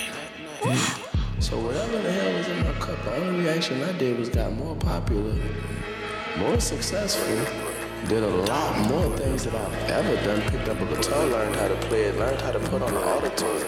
So 1.38 1.58
whatever 1.58 1.98
the 1.98 2.12
hell 2.12 2.32
was 2.32 2.48
in 2.48 2.62
my 2.62 2.72
cup, 2.80 3.04
the 3.04 3.14
only 3.14 3.44
reaction 3.44 3.82
I 3.82 3.92
did 3.92 4.18
was 4.18 4.30
got 4.30 4.50
more 4.52 4.76
popular, 4.76 5.34
more 6.38 6.58
successful, 6.58 7.36
did 8.08 8.22
a 8.22 8.36
lot 8.48 8.88
more 8.88 9.14
things 9.18 9.44
that 9.44 9.54
I've 9.54 9.90
ever 9.90 10.16
done. 10.24 10.40
Picked 10.50 10.68
up 10.70 10.80
a 10.80 10.86
guitar, 10.86 11.26
learned 11.26 11.56
how 11.56 11.68
to 11.68 11.76
play 11.88 12.04
it, 12.04 12.18
learned 12.18 12.40
how 12.40 12.52
to 12.52 12.58
put 12.70 12.80
on 12.80 12.90
the 12.90 13.00
auto-tune. 13.00 13.66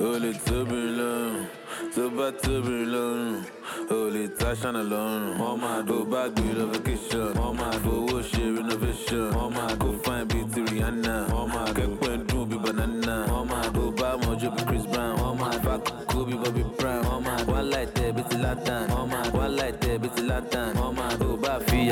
Holy 0.00 0.32
turbulent, 0.46 1.48
tó 1.94 2.08
bá 2.16 2.32
turbulent, 2.42 3.44
holy 3.90 4.28
tashan 4.38 4.76
alone. 4.76 5.36
Wọ́n 5.38 5.56
máa 5.60 5.82
tó 5.88 6.04
bá 6.12 6.22
gbé 6.34 6.48
lọ 6.58 6.64
vacation, 6.72 7.28
wọ́n 7.38 7.54
máa 7.60 7.72
fowó 7.84 8.16
ṣe 8.30 8.42
renovation, 8.56 9.30
wọ́n 9.36 9.50
máa 9.56 9.72
kó 9.80 9.88
fine 10.04 10.24
bíi 10.30 10.44
ti 10.52 10.60
Rihanna, 10.70 11.14
wọ́n 11.32 11.48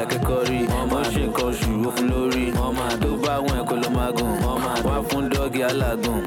akẹ́kọ̀ọ́ 0.04 0.46
rí, 0.48 0.58
máa 0.90 1.04
ṣe 1.12 1.22
nǹkan 1.26 1.46
oṣù 1.50 1.70
ó 1.88 1.90
fún 1.96 2.06
lórí, 2.12 2.44
tó 3.02 3.10
bá 3.24 3.34
wọn 3.44 3.56
ẹ̀kọ́ 3.60 3.76
ló 3.82 3.88
máa 3.96 4.10
gùn, 4.16 4.32
wá 4.86 4.96
fún 5.08 5.24
dọ́ọ̀gì 5.32 5.60
alágùn, 5.70 6.18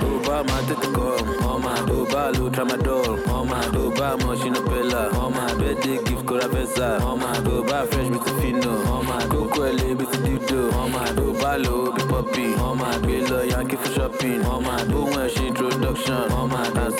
tó 0.00 0.08
bá 0.26 0.36
máa 0.48 0.62
tètè 0.68 0.88
kọ́, 0.96 1.10
tó 1.88 1.96
bá 2.12 2.22
lo 2.36 2.44
tramadol, 2.54 3.10
tó 3.74 3.82
bá 3.98 4.08
mọ̀ 4.22 4.34
máa 5.36 5.50
birthday 5.58 5.98
gift 6.06 6.22
kóra 6.28 6.46
fẹ́sà, 6.54 6.88
tó 7.46 7.54
bá 7.68 7.78
fresh 7.90 8.08
bíi 8.12 8.20
ti 8.24 8.30
fino, 8.40 8.72
kókó 9.32 9.60
ẹ̀ 9.68 9.72
lé 9.78 9.88
bíi 9.98 10.06
ti 10.12 10.18
dídò, 10.24 10.60
tó 11.16 11.24
bá 11.42 11.52
lo 11.64 11.74
bí 11.94 12.02
pọ́pì, 12.10 12.44
gbé 13.02 13.16
lọ 13.30 13.38
yankee 13.52 13.78
fún 13.82 13.92
shopping, 13.96 14.38
wọn 14.46 14.62
ẹ̀ 15.22 15.28
ṣe 15.34 15.42
introduction, 15.50 16.22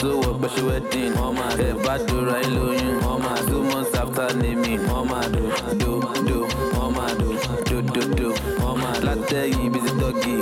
so 0.00 0.08
wọ 0.22 0.30
pẹ̀ṣẹ̀ 0.40 0.64
wedding, 0.68 1.12
tẹ̀ 1.58 1.72
bá 1.84 1.94
dora 2.06 2.36
ẹ̀ 2.44 2.50
lóyún, 2.56 2.94
two 3.48 3.62
months 3.70 3.94
after 4.02 4.28
naming, 4.40 4.80
do 5.32 5.42
do 5.80 6.15
do, 6.28 6.38
máa 6.96 7.12
do 7.20 7.28
do 7.68 7.78
do 7.94 8.02
do, 8.18 8.28
wọ́n 8.62 8.76
máa 8.82 8.98
látẹ̀yìn 9.06 9.68
bíi 9.72 9.82
ti 9.86 9.90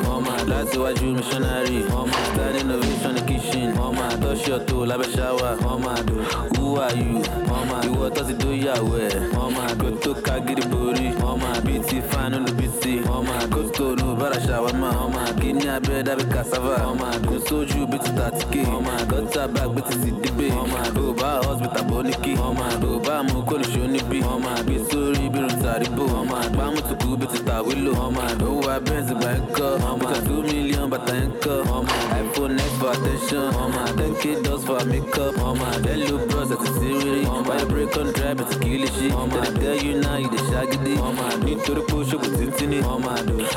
wọ́n 0.06 0.20
máa 0.26 0.42
láti 0.50 0.76
wájú 0.82 1.06
missionary, 1.18 1.78
máa 2.10 2.24
start 2.30 2.54
innovation 2.60 3.14
the 3.16 3.22
kitchen, 3.28 3.68
wọ́n 3.78 3.92
máa 3.98 4.14
tọ́ṣì 4.22 4.50
ọ̀tọ̀ 4.58 4.86
lábẹ́ 4.90 5.10
ṣáwà, 5.16 5.48
máa 5.84 6.00
do 6.06 6.14
who 6.56 6.66
are 6.84 6.96
you, 6.96 7.18
máa 7.50 7.64
ìwọ 7.88 8.06
tó 8.14 8.22
ti 8.28 8.34
dóyàwó 8.42 8.94
ẹ̀, 9.08 9.14
máa 9.56 9.72
kó 9.80 9.88
tó 10.02 10.10
ká 10.26 10.34
gidi 10.46 10.64
borí, 10.72 11.06
wọ́n 11.22 11.36
máa 11.42 11.58
bí 11.64 11.74
ti 11.88 11.96
fáánù 12.10 12.36
ló 12.44 12.50
bí 12.58 12.66
ti, 12.80 12.92
wọ́n 13.08 13.22
máa 13.28 13.44
kó 13.52 13.60
tó 13.76 13.86
ló 14.00 14.06
bára 14.20 14.38
ṣàwámà, 14.46 14.88
kí 15.00 15.10
ní 15.58 15.66
abẹ́rẹ́ 15.76 16.04
dábì 16.06 16.24
cassava, 16.34 16.74
wọ́n 16.86 16.96
máa 17.00 17.16
sójú 17.46 17.80
bí 17.90 17.98
ti 18.04 18.10
tàtíkè, 18.18 18.60
wọ́n 18.70 18.82
máa 18.86 19.02
gọ́tà 19.10 19.42
bá 19.54 19.62
gbé 19.72 19.80
ti 19.88 19.94
sì 20.02 20.10
wọ́n 20.56 20.68
máa 20.74 20.88
tó 20.96 21.02
bá 21.20 21.30
hospital 21.46 21.84
bọ́ 21.90 22.00
ní 22.06 22.12
kí, 22.22 22.32
máa 22.58 22.74
tó 22.82 22.90
bá 23.06 23.14
mú 23.28 23.36
kólùṣó 23.48 23.82
níbí, 23.94 24.18
wọ́n 24.26 24.40
máa 24.46 24.60
gbé 24.66 24.76
sórí 24.90 25.24
bí 25.32 25.38
irun 25.40 25.54
tàríbò, 25.62 26.02
wọ́n 26.14 26.26
máa 26.32 26.46
gbá 26.54 26.64
mùtùkú 26.74 27.08
bí 27.20 27.26
ti 27.32 27.38
tàwílò, 27.48 27.90
wọ́n 28.00 28.10
máa 28.18 28.32
tó 28.40 28.46
wá 28.64 28.74
bẹ́ẹ̀nsì 28.86 29.14
gbà 29.20 29.30
ń 29.38 29.40
kọ́, 29.56 29.70
máa 30.02 30.16
two 30.26 30.38
million 30.48 30.86
bàtà 30.92 31.14
ń 31.26 31.28
kọ́, 31.44 31.56
máa 31.88 32.04
iphone 32.22 32.56
x 32.68 32.70
for 32.80 32.90
attention, 32.96 33.46
máa 33.74 33.88
ten 33.98 34.12
k 34.20 34.22
for 34.66 34.80
makeup, 34.90 35.34
àti 38.44 38.56
kì 38.62 38.68
í 38.74 38.78
lè 38.82 38.88
you 39.84 39.94
now 40.00 40.16
you 40.16 40.28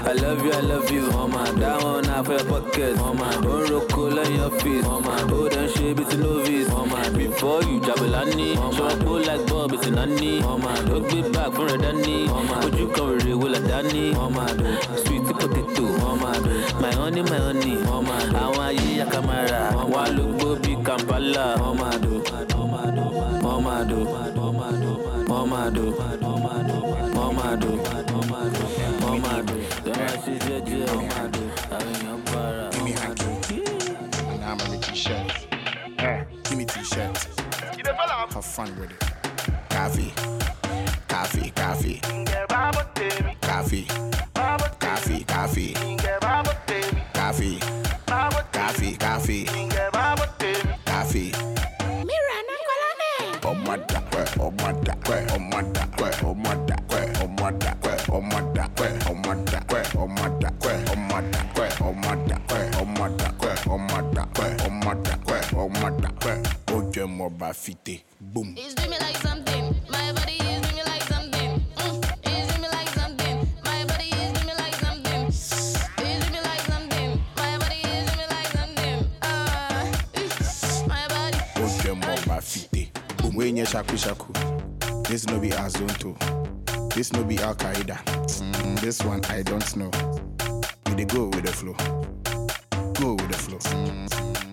i 0.10 0.14
love 0.22 0.44
you 0.46 0.52
i 0.54 0.62
love 0.62 0.92
you, 0.92 1.87
on 1.88 2.04
half 2.06 2.30
a 2.30 2.44
pocket. 2.44 2.96
Mama, 2.98 3.40
don't 3.42 3.70
roll 3.70 4.20
on 4.20 4.34
your 4.34 4.52
face. 4.52 4.86
Oh 4.86 5.00
my, 5.00 5.28
do 5.28 5.50
them 5.50 5.70
shit, 5.70 6.00
it's 6.00 6.16
Oh 6.72 6.86
my, 6.86 7.10
before 7.10 7.64
you 7.64 7.80
double 7.80 8.16
on 8.16 8.36
me, 8.36 8.56
jabulani. 8.56 8.78
Mama, 8.78 9.04
pull 9.04 9.22
like 9.22 9.48
Bob, 9.48 9.74
it's 9.74 9.88
nanny. 9.88 10.42
my, 10.42 10.82
don't 10.84 11.10
be 11.10 11.22
back 11.32 11.54
for 11.54 11.68
a 11.68 11.78
danny. 11.78 12.28
Oh 12.30 12.44
my, 12.44 12.64
would 12.64 12.78
you 12.78 12.88
cover 12.90 13.18
it 13.18 13.36
with 13.36 13.58
a 13.58 13.68
danny? 13.68 14.14
Oh 14.16 14.30
my, 14.30 14.46
do, 14.54 14.78
sweet 15.06 15.24
potato. 15.24 15.86
Oh 16.06 16.16
my 16.16 16.34
do, 16.40 16.82
my 16.82 16.92
honey, 16.94 17.22
my 17.24 17.38
honey. 17.38 17.78
Oh 17.88 18.02
my, 18.02 18.18
I 18.36 18.58
want 18.58 18.82
you, 18.82 19.02
a 19.02 19.06
camera. 19.06 19.72
Oh 19.76 19.88
my, 19.88 20.10
look, 20.10 20.40
Bobby 20.40 20.76
Kampala. 20.84 21.58
my, 21.74 21.98
do. 21.98 22.24
oh 22.54 22.68
my, 22.68 22.92
do. 22.92 23.02
oh 23.46 23.62
my, 23.62 23.84
do. 23.84 24.08
oh 24.40 24.52
my, 24.52 24.72
do. 24.72 25.28
oh 25.30 25.46
my, 25.46 25.46
do. 25.46 25.46
oh 25.46 25.46
my, 25.46 25.70
do. 25.70 25.96
oh 25.98 26.20
my, 26.20 26.50
do. 26.50 26.78
Mama, 27.14 27.58
do. 27.58 27.58
Mama, 27.58 27.58
do. 27.58 27.88
Mama, 29.00 29.42
do. 29.42 29.68
Mama, 31.00 31.32
do. 31.32 31.37
Give 31.80 32.84
me 32.84 32.92
hanky. 32.92 33.64
And 34.30 34.44
I'm 34.44 34.60
a 34.60 34.78
t-shirt. 34.80 35.48
Eh, 36.00 36.24
give 36.44 36.58
me 36.58 36.66
t-shirt. 36.66 37.28
Have 38.34 38.46
fun 38.46 38.76
with 38.80 38.92
it. 38.92 39.04
Coffee. 39.70 40.12
Coffee, 41.08 41.52
coffee. 41.52 42.02
Coffee. 43.42 43.88
Coffee, 44.80 45.24
coffee. 45.24 45.74
Coffee. 47.14 47.60
Coffee, 48.52 48.96
coffee. 48.98 49.46
Coffee. 50.86 51.32
Oh 53.44 53.54
my 53.54 53.78
da, 53.78 54.02
oh 54.40 54.52
my 54.52 54.72
da, 54.74 54.94
oh 55.30 55.40
my 55.40 55.62
da, 55.62 55.86
oh 56.04 56.34
my 56.34 56.54
da, 56.56 56.67
oh 56.67 56.67
fite, 67.54 68.04
boom. 68.20 68.56
One 81.60 81.78
them 81.84 82.04
on 82.04 82.20
my 82.28 82.40
feet. 82.40 82.70
Eh. 82.76 82.86
Boom. 83.22 83.36
We 83.36 83.52
nye 83.52 83.66
shaku 83.66 83.98
shaku. 83.98 84.32
This 85.04 85.26
no 85.28 85.40
be 85.40 85.50
Azonto. 85.50 86.16
This 86.94 87.12
no 87.14 87.24
be 87.24 87.38
Al 87.40 87.56
Qaeda. 87.56 87.98
Mm, 88.06 88.80
this 88.80 89.04
one 89.04 89.24
I 89.26 89.42
don't 89.42 89.76
know. 89.76 89.92
We 90.88 90.96
dey 90.96 91.06
go 91.06 91.26
with 91.26 91.44
the 91.46 91.52
flow. 91.54 91.74
Go 92.94 93.14
with 93.16 93.30
the 93.30 93.38
flow. 93.38 93.60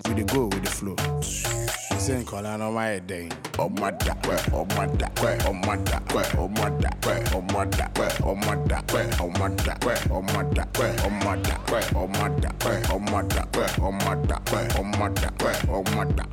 We 0.08 0.14
dey 0.22 0.24
go 0.34 0.46
with 0.46 0.64
the 0.64 0.70
flow. 0.70 1.83
You 2.06 2.10
say 2.10 2.22
nkola 2.22 2.58
no 2.58 2.70
my 2.70 2.98
day. 2.98 3.30
Oh 3.58 3.70
my 3.70 3.90
da, 3.90 4.12
oh 4.52 4.66
my 4.76 4.84
da, 4.84 5.08
oh 5.16 5.24
my 5.24 5.36
da, 5.38 5.40
oh 5.46 5.52
my 5.54 5.76
da, 5.76 6.00
oh 6.36 6.48
my 6.48 6.74
da, 6.76 6.90
oh 7.32 7.40
my 7.40 7.64
da, 7.64 7.88
oh 8.22 8.34
my 8.34 8.54
da, 8.66 8.80
oh 8.92 9.20
my 9.30 9.48
da, 9.48 10.02
oh 10.10 10.20
my 10.20 10.44
da, 10.52 10.66
oh 10.74 11.16
my 11.16 11.36
da, 11.36 11.56
oh 11.94 12.08
my 12.08 12.28
da, 12.28 12.52
oh 12.60 13.90
my 13.90 14.12
da, 14.12 14.38
oh 14.76 14.82
my 14.82 15.08
da, 15.08 15.30
oh 15.70 15.82
my 15.96 16.04
da. 16.04 16.24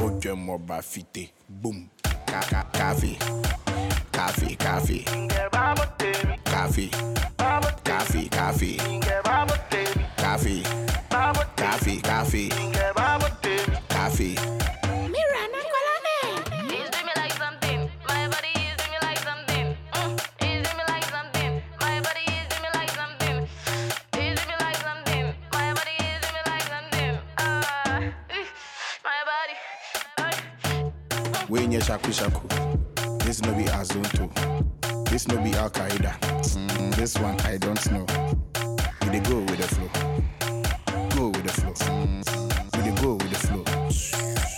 Oje 0.00 0.34
mo 0.34 0.56
ba 0.58 0.80
fite, 0.80 1.32
boom. 1.50 1.90
Ka 2.26 2.40
ka 2.48 2.62
coffee, 2.72 3.18
coffee, 4.12 4.56
coffee, 4.56 5.04
coffee, 6.46 6.88
coffee, 7.84 8.28
coffee, 8.30 8.80
coffee, 10.16 10.62
coffee, 11.56 12.00
coffee, 12.00 12.50
coffee. 13.90 14.79
Nye 31.70 31.80
shaku 31.80 32.12
shaku. 32.12 32.48
This 33.24 33.40
no 33.42 33.52
be 33.54 33.62
Azonto. 33.64 34.28
This 35.08 35.28
no 35.28 35.36
be 35.40 35.52
Al 35.54 35.70
Qaeda. 35.70 36.18
Mm, 36.18 36.94
this 36.96 37.16
one 37.18 37.38
I 37.42 37.56
don't 37.58 37.80
know. 37.92 38.04
We 39.02 39.10
dey 39.10 39.20
go 39.20 39.36
with 39.38 39.58
the 39.58 39.68
flow. 39.68 39.90
Go 41.16 41.28
with 41.28 41.44
the 41.44 41.52
flow. 41.52 41.72
Mm, 41.72 42.76
we 42.76 42.90
dey 42.90 43.00
go 43.02 43.14
with 43.14 43.30
the 43.30 43.38
flow. 43.46 43.64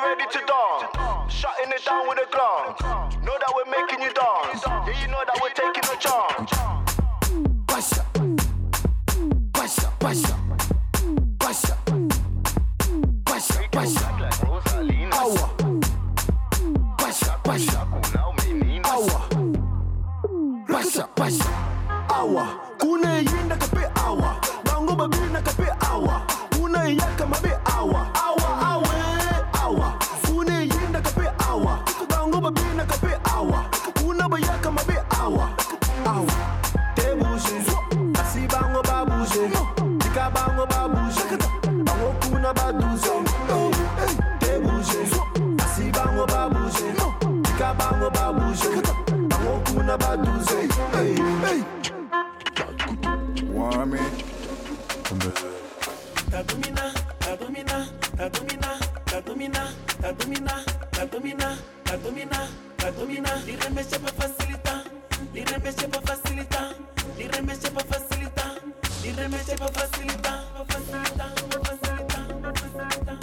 ready 0.07 0.25
to 0.31 0.41
dance? 0.47 1.35
Shutting 1.35 1.73
it 1.73 1.85
down 1.85 2.09
with 2.09 2.19
a 2.19 2.29
glance. 2.31 2.81
Know 3.25 3.37
that 3.43 3.53
we're 3.57 3.71
making 3.71 4.01
you 4.03 4.13
dance. 4.15 4.63
Yeah, 4.65 5.03
you 5.03 5.09
know 5.09 5.23
that 5.27 5.39
we're 5.43 5.51
taking 5.51 5.83
a 5.83 5.97
chance. 5.99 6.56
Katumina, 60.97 61.59
Katumina, 61.85 62.49
Katumina, 62.79 63.31
nirembeshe 63.45 63.99
facilita, 63.99 64.85
nirembeshe 65.35 65.87
facilita, 66.07 66.75
nirembeshe 67.19 67.69
facilita, 67.71 68.55
nirembeshe 69.03 69.57
facilita, 69.57 70.43
facilita, 70.69 71.27
facilita, 71.61 72.19
facilita. 72.49 73.17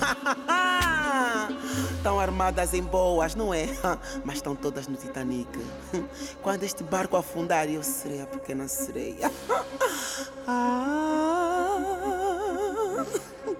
Ha 0.00 0.16
ha 0.24 0.36
ha! 0.48 0.81
Estão 2.02 2.18
armadas 2.18 2.74
em 2.74 2.82
boas, 2.82 3.36
não 3.36 3.54
é? 3.54 3.68
Mas 4.26 4.38
estão 4.38 4.56
todas 4.56 4.88
no 4.88 4.96
Titanic. 4.96 5.48
Quando 6.42 6.64
este 6.64 6.82
barco 6.82 7.16
afundar, 7.16 7.70
eu 7.70 7.80
serei 7.80 8.20
a 8.20 8.26
pequena 8.26 8.66
sereia. 8.66 9.30
Ah, 10.44 11.78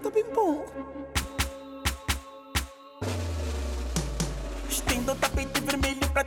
tá 0.03 0.11
bem 0.11 0.25
bom. 0.35 0.67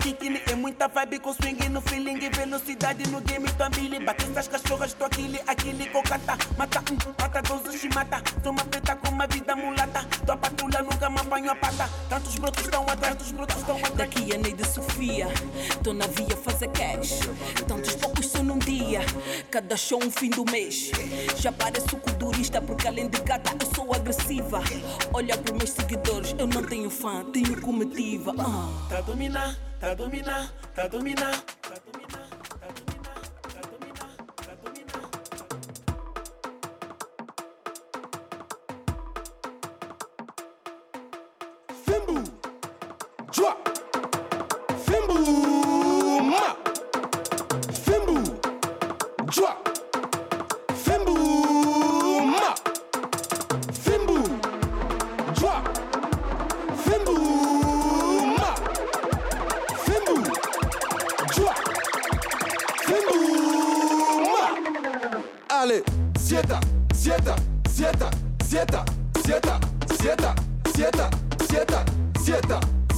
Kikini 0.05 0.39
É 0.45 0.55
muita 0.55 0.87
vibe 0.87 1.19
com 1.19 1.33
swing 1.33 1.67
no 1.69 1.81
feeling 1.81 2.19
e 2.23 2.29
Velocidade 2.29 3.09
no 3.09 3.21
game, 3.21 3.51
tua 3.53 3.69
mili 3.71 3.99
Bate 3.99 4.25
essas 4.25 4.47
cachorras, 4.47 4.93
tô 4.93 5.05
aquele, 5.05 5.41
aquele 5.47 5.89
Cocata, 5.89 6.37
mata 6.57 6.79
um, 6.91 6.97
mata 7.19 7.41
doze, 7.41 7.79
te 7.79 7.89
mata 7.89 8.21
Sou 8.43 8.51
uma 8.51 8.63
preta 8.65 8.95
com 8.95 9.09
uma 9.09 9.25
vida 9.25 9.55
mulata 9.55 10.05
Tua 10.25 10.37
patrulha 10.37 10.81
nunca 10.83 11.09
mapa 11.09 11.35
apanho 11.35 11.51
a 11.51 11.55
pata. 11.55 11.89
Tantos 12.07 12.35
brotos 12.35 12.63
estão 12.63 12.83
atrás, 12.83 13.15
tantos 13.15 13.31
brotos 13.31 13.57
estão 13.57 13.75
atrás. 13.77 13.95
Daqui 13.95 14.33
a 14.33 14.37
Neide 14.37 14.67
Sofia, 14.67 15.27
tô 15.83 15.93
na 15.93 16.07
via 16.07 16.37
fazer 16.37 16.69
cash. 16.69 17.19
Tantos 17.67 17.95
poucos 17.95 18.27
são 18.27 18.43
num 18.43 18.57
dia, 18.59 19.01
cada 19.51 19.75
show 19.75 19.99
um 20.01 20.09
fim 20.09 20.29
do 20.29 20.45
mês. 20.45 20.91
Já 21.37 21.51
pareço 21.51 21.97
culturista 21.97 22.61
porque 22.61 22.87
além 22.87 23.09
de 23.09 23.19
gata 23.21 23.51
eu 23.59 23.75
sou 23.75 23.93
agressiva. 23.93 24.61
Olha 25.13 25.37
para 25.37 25.55
meus 25.55 25.71
seguidores, 25.71 26.35
eu 26.37 26.47
não 26.47 26.63
tenho 26.63 26.89
fã, 26.89 27.23
tenho 27.25 27.59
comitiva. 27.61 28.33
Ah. 28.39 28.69
Tá 28.89 29.01
pra 29.85 29.93
dominar, 29.93 30.51
pra 30.73 30.87
dominar, 30.87 31.43
pra 31.61 31.77
dominar. 31.77 32.24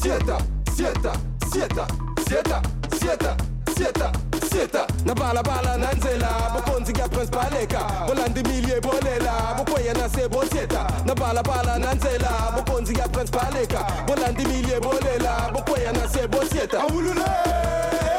Сета, 0.08 0.38
сета, 0.78 1.14
сета, 1.52 1.88
сета, 2.30 2.62
сета, 2.98 3.38
сета, 3.78 4.12
сета. 4.50 4.88
Nabala 5.06 5.44
bala 5.44 5.78
nanzela 5.78 6.30
Bokonzi 6.54 6.94
ya 7.00 7.10
prince 7.10 7.30
baleka 7.32 7.80
Bolandi 8.08 8.44
milie 8.44 8.80
bolela 8.80 9.56
Bokweye 9.58 9.94
nase 9.94 10.30
boseta 10.30 10.88
Nabala 11.06 11.44
bala 11.44 11.78
nanzela 11.78 12.54
Bokonzi 12.56 12.94
ya 13.00 13.08
prince 13.10 13.32
baleka 13.32 13.86
Bolandi 14.08 14.46
milie 14.46 14.80
bolela 14.80 15.52
Bokweye 15.54 15.92
nase 15.92 16.28
boseta 16.28 16.82
Awulule 16.82 18.17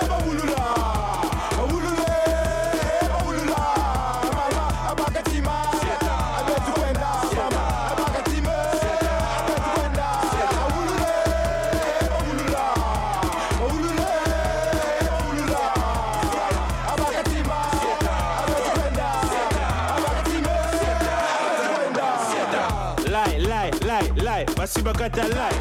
bakata 24.88 25.28
lie. 25.28 25.58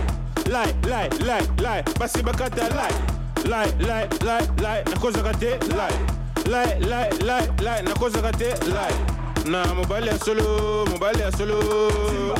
Lie, 0.47 0.73
lie, 0.87 1.09
lie, 1.27 1.41
lie, 1.59 1.83
basi 1.99 2.21
bakata 2.23 2.69
lie. 2.69 2.95
Lie, 3.43 3.71
lie, 3.79 4.07
lie, 4.23 4.47
lie, 4.63 4.83
nakoza 4.85 5.21
kate 5.23 5.59
lie. 5.75 5.97
Lie, 6.45 6.79
lie, 6.79 7.09
lie, 7.27 7.47
lie, 7.61 7.81
nakoza 7.83 8.21
kate 8.21 8.55
lie. 8.71 9.51
Na 9.51 9.65
mobali 9.73 10.09
solo, 10.19 10.85
mobali 10.85 11.21
ya 11.21 11.31
solo. 11.31 11.91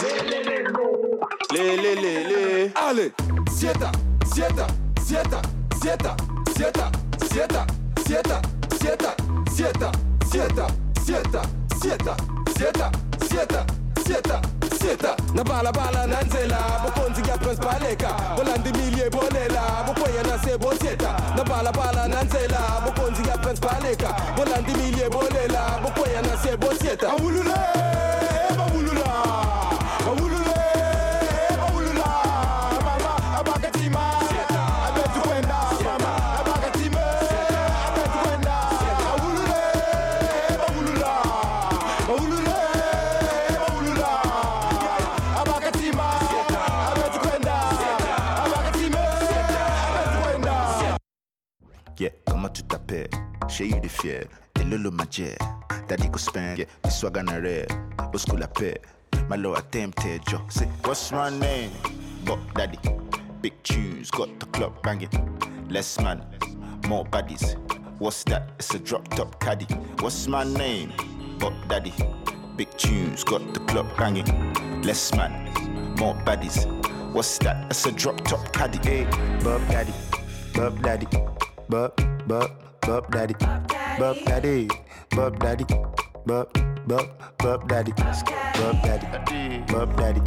le, 0.00 0.08
le, 0.30 0.38
le, 0.44 0.56
le. 0.62 0.78
Le, 1.52 1.76
le, 1.76 1.94
le, 1.94 1.94
le. 1.94 1.94
Le, 1.94 1.94
le, 1.94 1.94
le, 1.94 2.12
le. 2.28 2.70
Allez, 2.88 3.12
sieta, 3.50 3.90
sieta, 4.32 4.66
sieta, 5.04 5.42
sieta, 5.80 6.16
sieta, 6.56 6.90
sieta, 7.28 7.66
sieta, 8.06 8.42
sieta, 8.76 9.12
sieta, 9.50 9.92
sieta, 10.30 10.66
sieta, 11.04 11.46
sieta, 11.80 12.16
sieta, 12.56 12.90
sieta, 13.28 13.66
sieta, 14.06 14.40
sieta. 14.78 15.16
Na 15.34 15.42
bala 15.44 15.72
bala 15.72 16.06
nanzela, 16.06 16.58
bokonzi 16.84 17.28
ya 17.28 17.36
prince 17.38 17.60
baleka, 17.60 18.08
bolandi 18.36 18.72
milie 18.72 19.10
bolela, 19.10 19.84
bokwenya 19.86 20.22
na 20.22 20.38
sebo 20.38 20.72
sieta. 20.80 21.16
Na 21.36 21.44
bala 21.44 21.72
bala 21.72 22.08
nanzela, 22.08 22.58
bokonzi 22.84 23.28
ya 23.28 23.36
prince 23.38 23.60
baleka, 23.60 24.14
bolandi 24.36 24.72
milie 24.74 25.08
bolela, 25.08 25.80
bokwenya 25.82 26.22
na 26.22 26.36
sebo 26.42 26.74
sieta. 26.80 27.08
Awulule, 27.10 27.54
Fier, 53.98 54.26
majer. 54.92 55.36
Daddy 55.88 56.08
go 56.08 56.18
yeah, 56.36 56.64
the 56.82 56.90
swagger 56.90 57.22
na 57.22 57.36
rare. 57.36 57.66
Au 58.12 58.18
school 58.18 58.38
la 58.38 58.46
paix, 58.46 58.78
my 59.28 59.36
yo. 59.36 59.54
Eh, 59.54 60.18
Say, 60.48 60.66
what's 60.84 61.10
my 61.12 61.30
name? 61.30 61.70
But 62.24 62.38
daddy, 62.54 62.78
big 63.40 63.54
tunes, 63.62 64.10
got 64.10 64.28
the 64.38 64.46
club 64.46 64.82
banging. 64.82 65.08
Less 65.70 65.98
man, 66.00 66.22
more 66.86 67.04
baddies. 67.06 67.56
What's 67.98 68.22
that? 68.24 68.50
It's 68.58 68.74
a 68.74 68.78
drop 68.78 69.08
top 69.08 69.40
caddy. 69.40 69.64
What's 70.00 70.28
my 70.28 70.44
name? 70.44 70.92
But 71.38 71.54
daddy, 71.68 71.92
big 72.56 72.70
tunes, 72.76 73.24
got 73.24 73.54
the 73.54 73.60
club 73.60 73.86
banging. 73.96 74.26
Less 74.82 75.14
man, 75.14 75.52
more 75.98 76.14
baddies. 76.14 76.66
What's 77.12 77.38
that? 77.38 77.66
It's 77.70 77.86
a 77.86 77.92
drop 77.92 78.20
top 78.24 78.52
caddy. 78.52 78.78
Eh, 78.80 79.04
hey, 79.04 79.40
Bob 79.42 79.66
daddy, 79.68 79.92
bub 80.54 80.82
daddy, 80.82 81.06
bub, 81.68 81.96
Bob, 82.28 82.50
Bob 82.82 83.10
daddy, 83.10 83.34
Bob 83.34 83.68
daddy, 83.68 83.87
bub 83.98 84.16
daddy, 84.24 84.68
bub 85.10 85.38
daddy, 85.40 85.64
bub 86.24 86.46
bub 86.86 87.08
bub 87.38 87.68
daddy, 87.68 87.92
bub 88.54 88.82
daddy, 88.82 89.64
bub 89.66 89.96
daddy, 89.96 90.20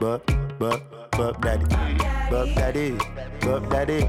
bub 0.00 0.20
bub 0.58 0.80
bub 1.12 1.40
daddy, 1.40 1.64
bub 2.30 2.48
daddy, 2.56 2.98
bub 3.40 3.70
daddy, 3.70 4.08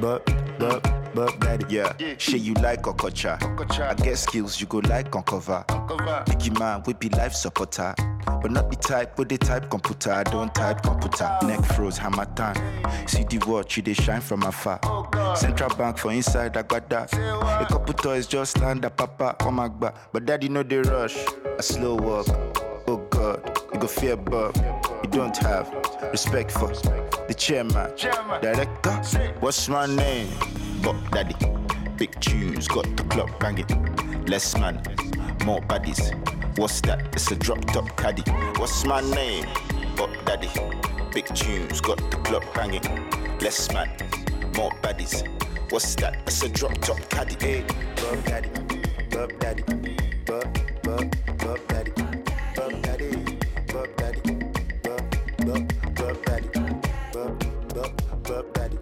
bub 0.00 0.22
bub. 0.58 1.05
Daddy. 1.24 1.64
Yeah, 1.74 1.94
shit 2.18 2.42
you 2.42 2.54
like 2.54 2.82
Okocha. 2.82 3.40
I 3.80 3.94
get 3.94 4.18
skills 4.18 4.60
you 4.60 4.66
go 4.66 4.78
like 4.78 5.14
on 5.16 5.22
cover. 5.22 5.64
Biggie 5.68 6.58
man, 6.58 6.82
we 6.86 6.92
be 6.92 7.08
life 7.08 7.32
supporter. 7.32 7.94
But 8.42 8.50
not 8.50 8.70
the 8.70 8.76
type, 8.76 9.16
but 9.16 9.28
the 9.28 9.38
type 9.38 9.70
computer. 9.70 10.12
I 10.12 10.22
don't 10.24 10.54
type 10.54 10.82
computer. 10.82 11.38
Neck 11.42 11.64
froze, 11.64 11.96
hammer 11.96 12.26
time. 12.36 12.56
See 13.08 13.24
the 13.24 13.38
watch, 13.46 13.76
you 13.78 13.82
they 13.82 13.94
shine 13.94 14.20
from 14.20 14.42
afar. 14.42 14.78
Central 15.36 15.74
bank 15.76 15.96
for 15.98 16.12
inside, 16.12 16.56
I 16.56 16.62
got 16.62 16.88
that. 16.90 17.12
A 17.14 17.66
couple 17.66 17.94
toys 17.94 18.26
just 18.26 18.60
land 18.60 18.84
a 18.84 18.90
papa, 18.90 19.36
oh 19.40 19.50
my 19.50 19.68
god. 19.68 19.94
But 20.12 20.26
daddy 20.26 20.48
know 20.48 20.62
the 20.62 20.82
rush. 20.82 21.16
A 21.58 21.62
slow 21.62 21.94
walk. 21.94 22.26
Oh 22.88 22.98
god, 23.10 23.58
you 23.72 23.80
go 23.80 23.86
fear 23.86 24.16
Bob. 24.16 24.54
You 25.02 25.10
don't 25.10 25.36
have 25.38 25.72
respect 26.12 26.50
for 26.50 26.68
the 26.68 27.34
chairman, 27.34 27.90
director. 28.42 28.92
What's 29.40 29.68
my 29.68 29.86
name? 29.86 30.28
Pop 30.86 31.10
daddy, 31.10 31.34
big 31.96 32.12
tunes, 32.20 32.68
got 32.68 32.84
the 32.96 33.02
club 33.10 33.28
banging. 33.40 33.66
Less 34.26 34.56
man, 34.56 34.80
more 35.44 35.60
baddies. 35.62 36.14
What's 36.56 36.80
that? 36.82 37.08
It's 37.12 37.28
a 37.32 37.34
drop 37.34 37.60
top 37.72 37.96
caddy. 37.96 38.22
What's 38.60 38.84
my 38.84 39.00
name? 39.00 39.46
Pop 39.96 40.10
daddy, 40.24 40.48
big 41.12 41.26
tunes, 41.34 41.80
got 41.80 41.98
the 42.12 42.18
club 42.18 42.44
banging. 42.54 42.84
Less 43.40 43.72
man, 43.72 43.90
more 44.56 44.70
baddies. 44.80 45.26
What's 45.72 45.96
that? 45.96 46.22
It's 46.24 46.40
a 46.44 46.48
drop 46.48 46.78
top 46.78 47.00
caddy. 47.08 47.34
Hey, 47.40 47.64
Bob 47.96 48.24
daddy, 48.24 48.50
Bob 49.10 49.32
daddy, 49.40 49.64
Bob, 50.24 50.58
Bob, 50.84 51.16
Bob 51.38 51.66
daddy, 51.66 51.90
Bob 52.54 52.82
daddy, 52.82 53.38
Bob 53.72 53.96
daddy, 53.96 54.20
Bob, 54.84 55.02
Bob, 55.38 55.72
Bob 55.96 56.24
daddy, 56.26 56.48
Bob, 57.12 57.74
Bob, 57.74 58.22
Bob 58.22 58.54
daddy, 58.54 58.78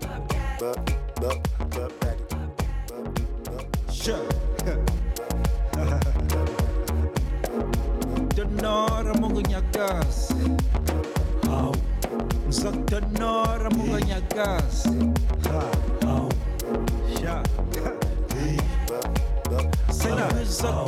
Bob. 0.60 0.93
future. 4.04 4.20
Tenora 8.36 9.14
munganyagas. 9.16 10.28
How? 11.48 11.72
Zatenora 12.50 13.70
munganyagas. 13.72 14.84
How? 15.48 16.28
Yeah. 17.22 17.42
Sena. 19.90 20.28
How? 20.60 20.84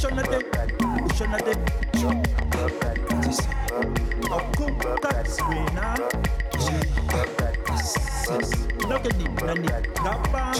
Ushana 0.00 0.22
dem, 0.22 0.42
ushana 1.10 1.38
dem. 1.44 1.58
Akuta 4.32 5.24
swina. 5.26 5.94
Nokeni 8.88 9.28
nani 9.44 9.68
gaba. 10.02 10.54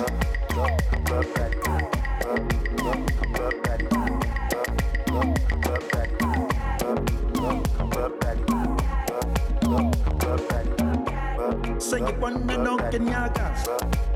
Say 11.78 11.98
you 11.98 12.14
wanna 12.20 12.56
know 12.58 12.76
Kenyaga. 12.90 13.46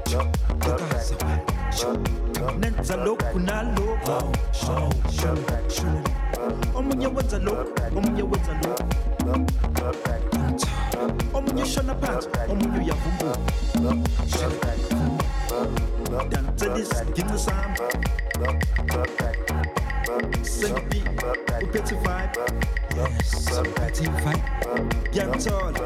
Chukaza, 0.06 1.16
chukaza 1.18 2.23
nenzalokhu 2.52 3.24
kunalokho 3.32 4.32
omunye 6.74 7.06
wenza 7.06 7.38
lokhu 7.38 7.72
omunye 7.96 8.22
wenza 8.22 8.52
lokhu. 8.62 8.84
Omunye 11.34 11.62
ushona 11.62 11.94
phansi 11.94 12.28
omunye 12.50 12.78
uyavumbula. 12.78 13.36
Danselisa 16.30 17.04
ginci 17.14 17.38
sami. 17.38 17.78
Sengibi 20.42 21.02
uphethe 21.62 21.94
ivibe 21.94 22.40
yes, 22.96 23.60
uphethe 23.60 24.04
ivibe 24.04 24.32
ngiyakuthola 25.10 25.80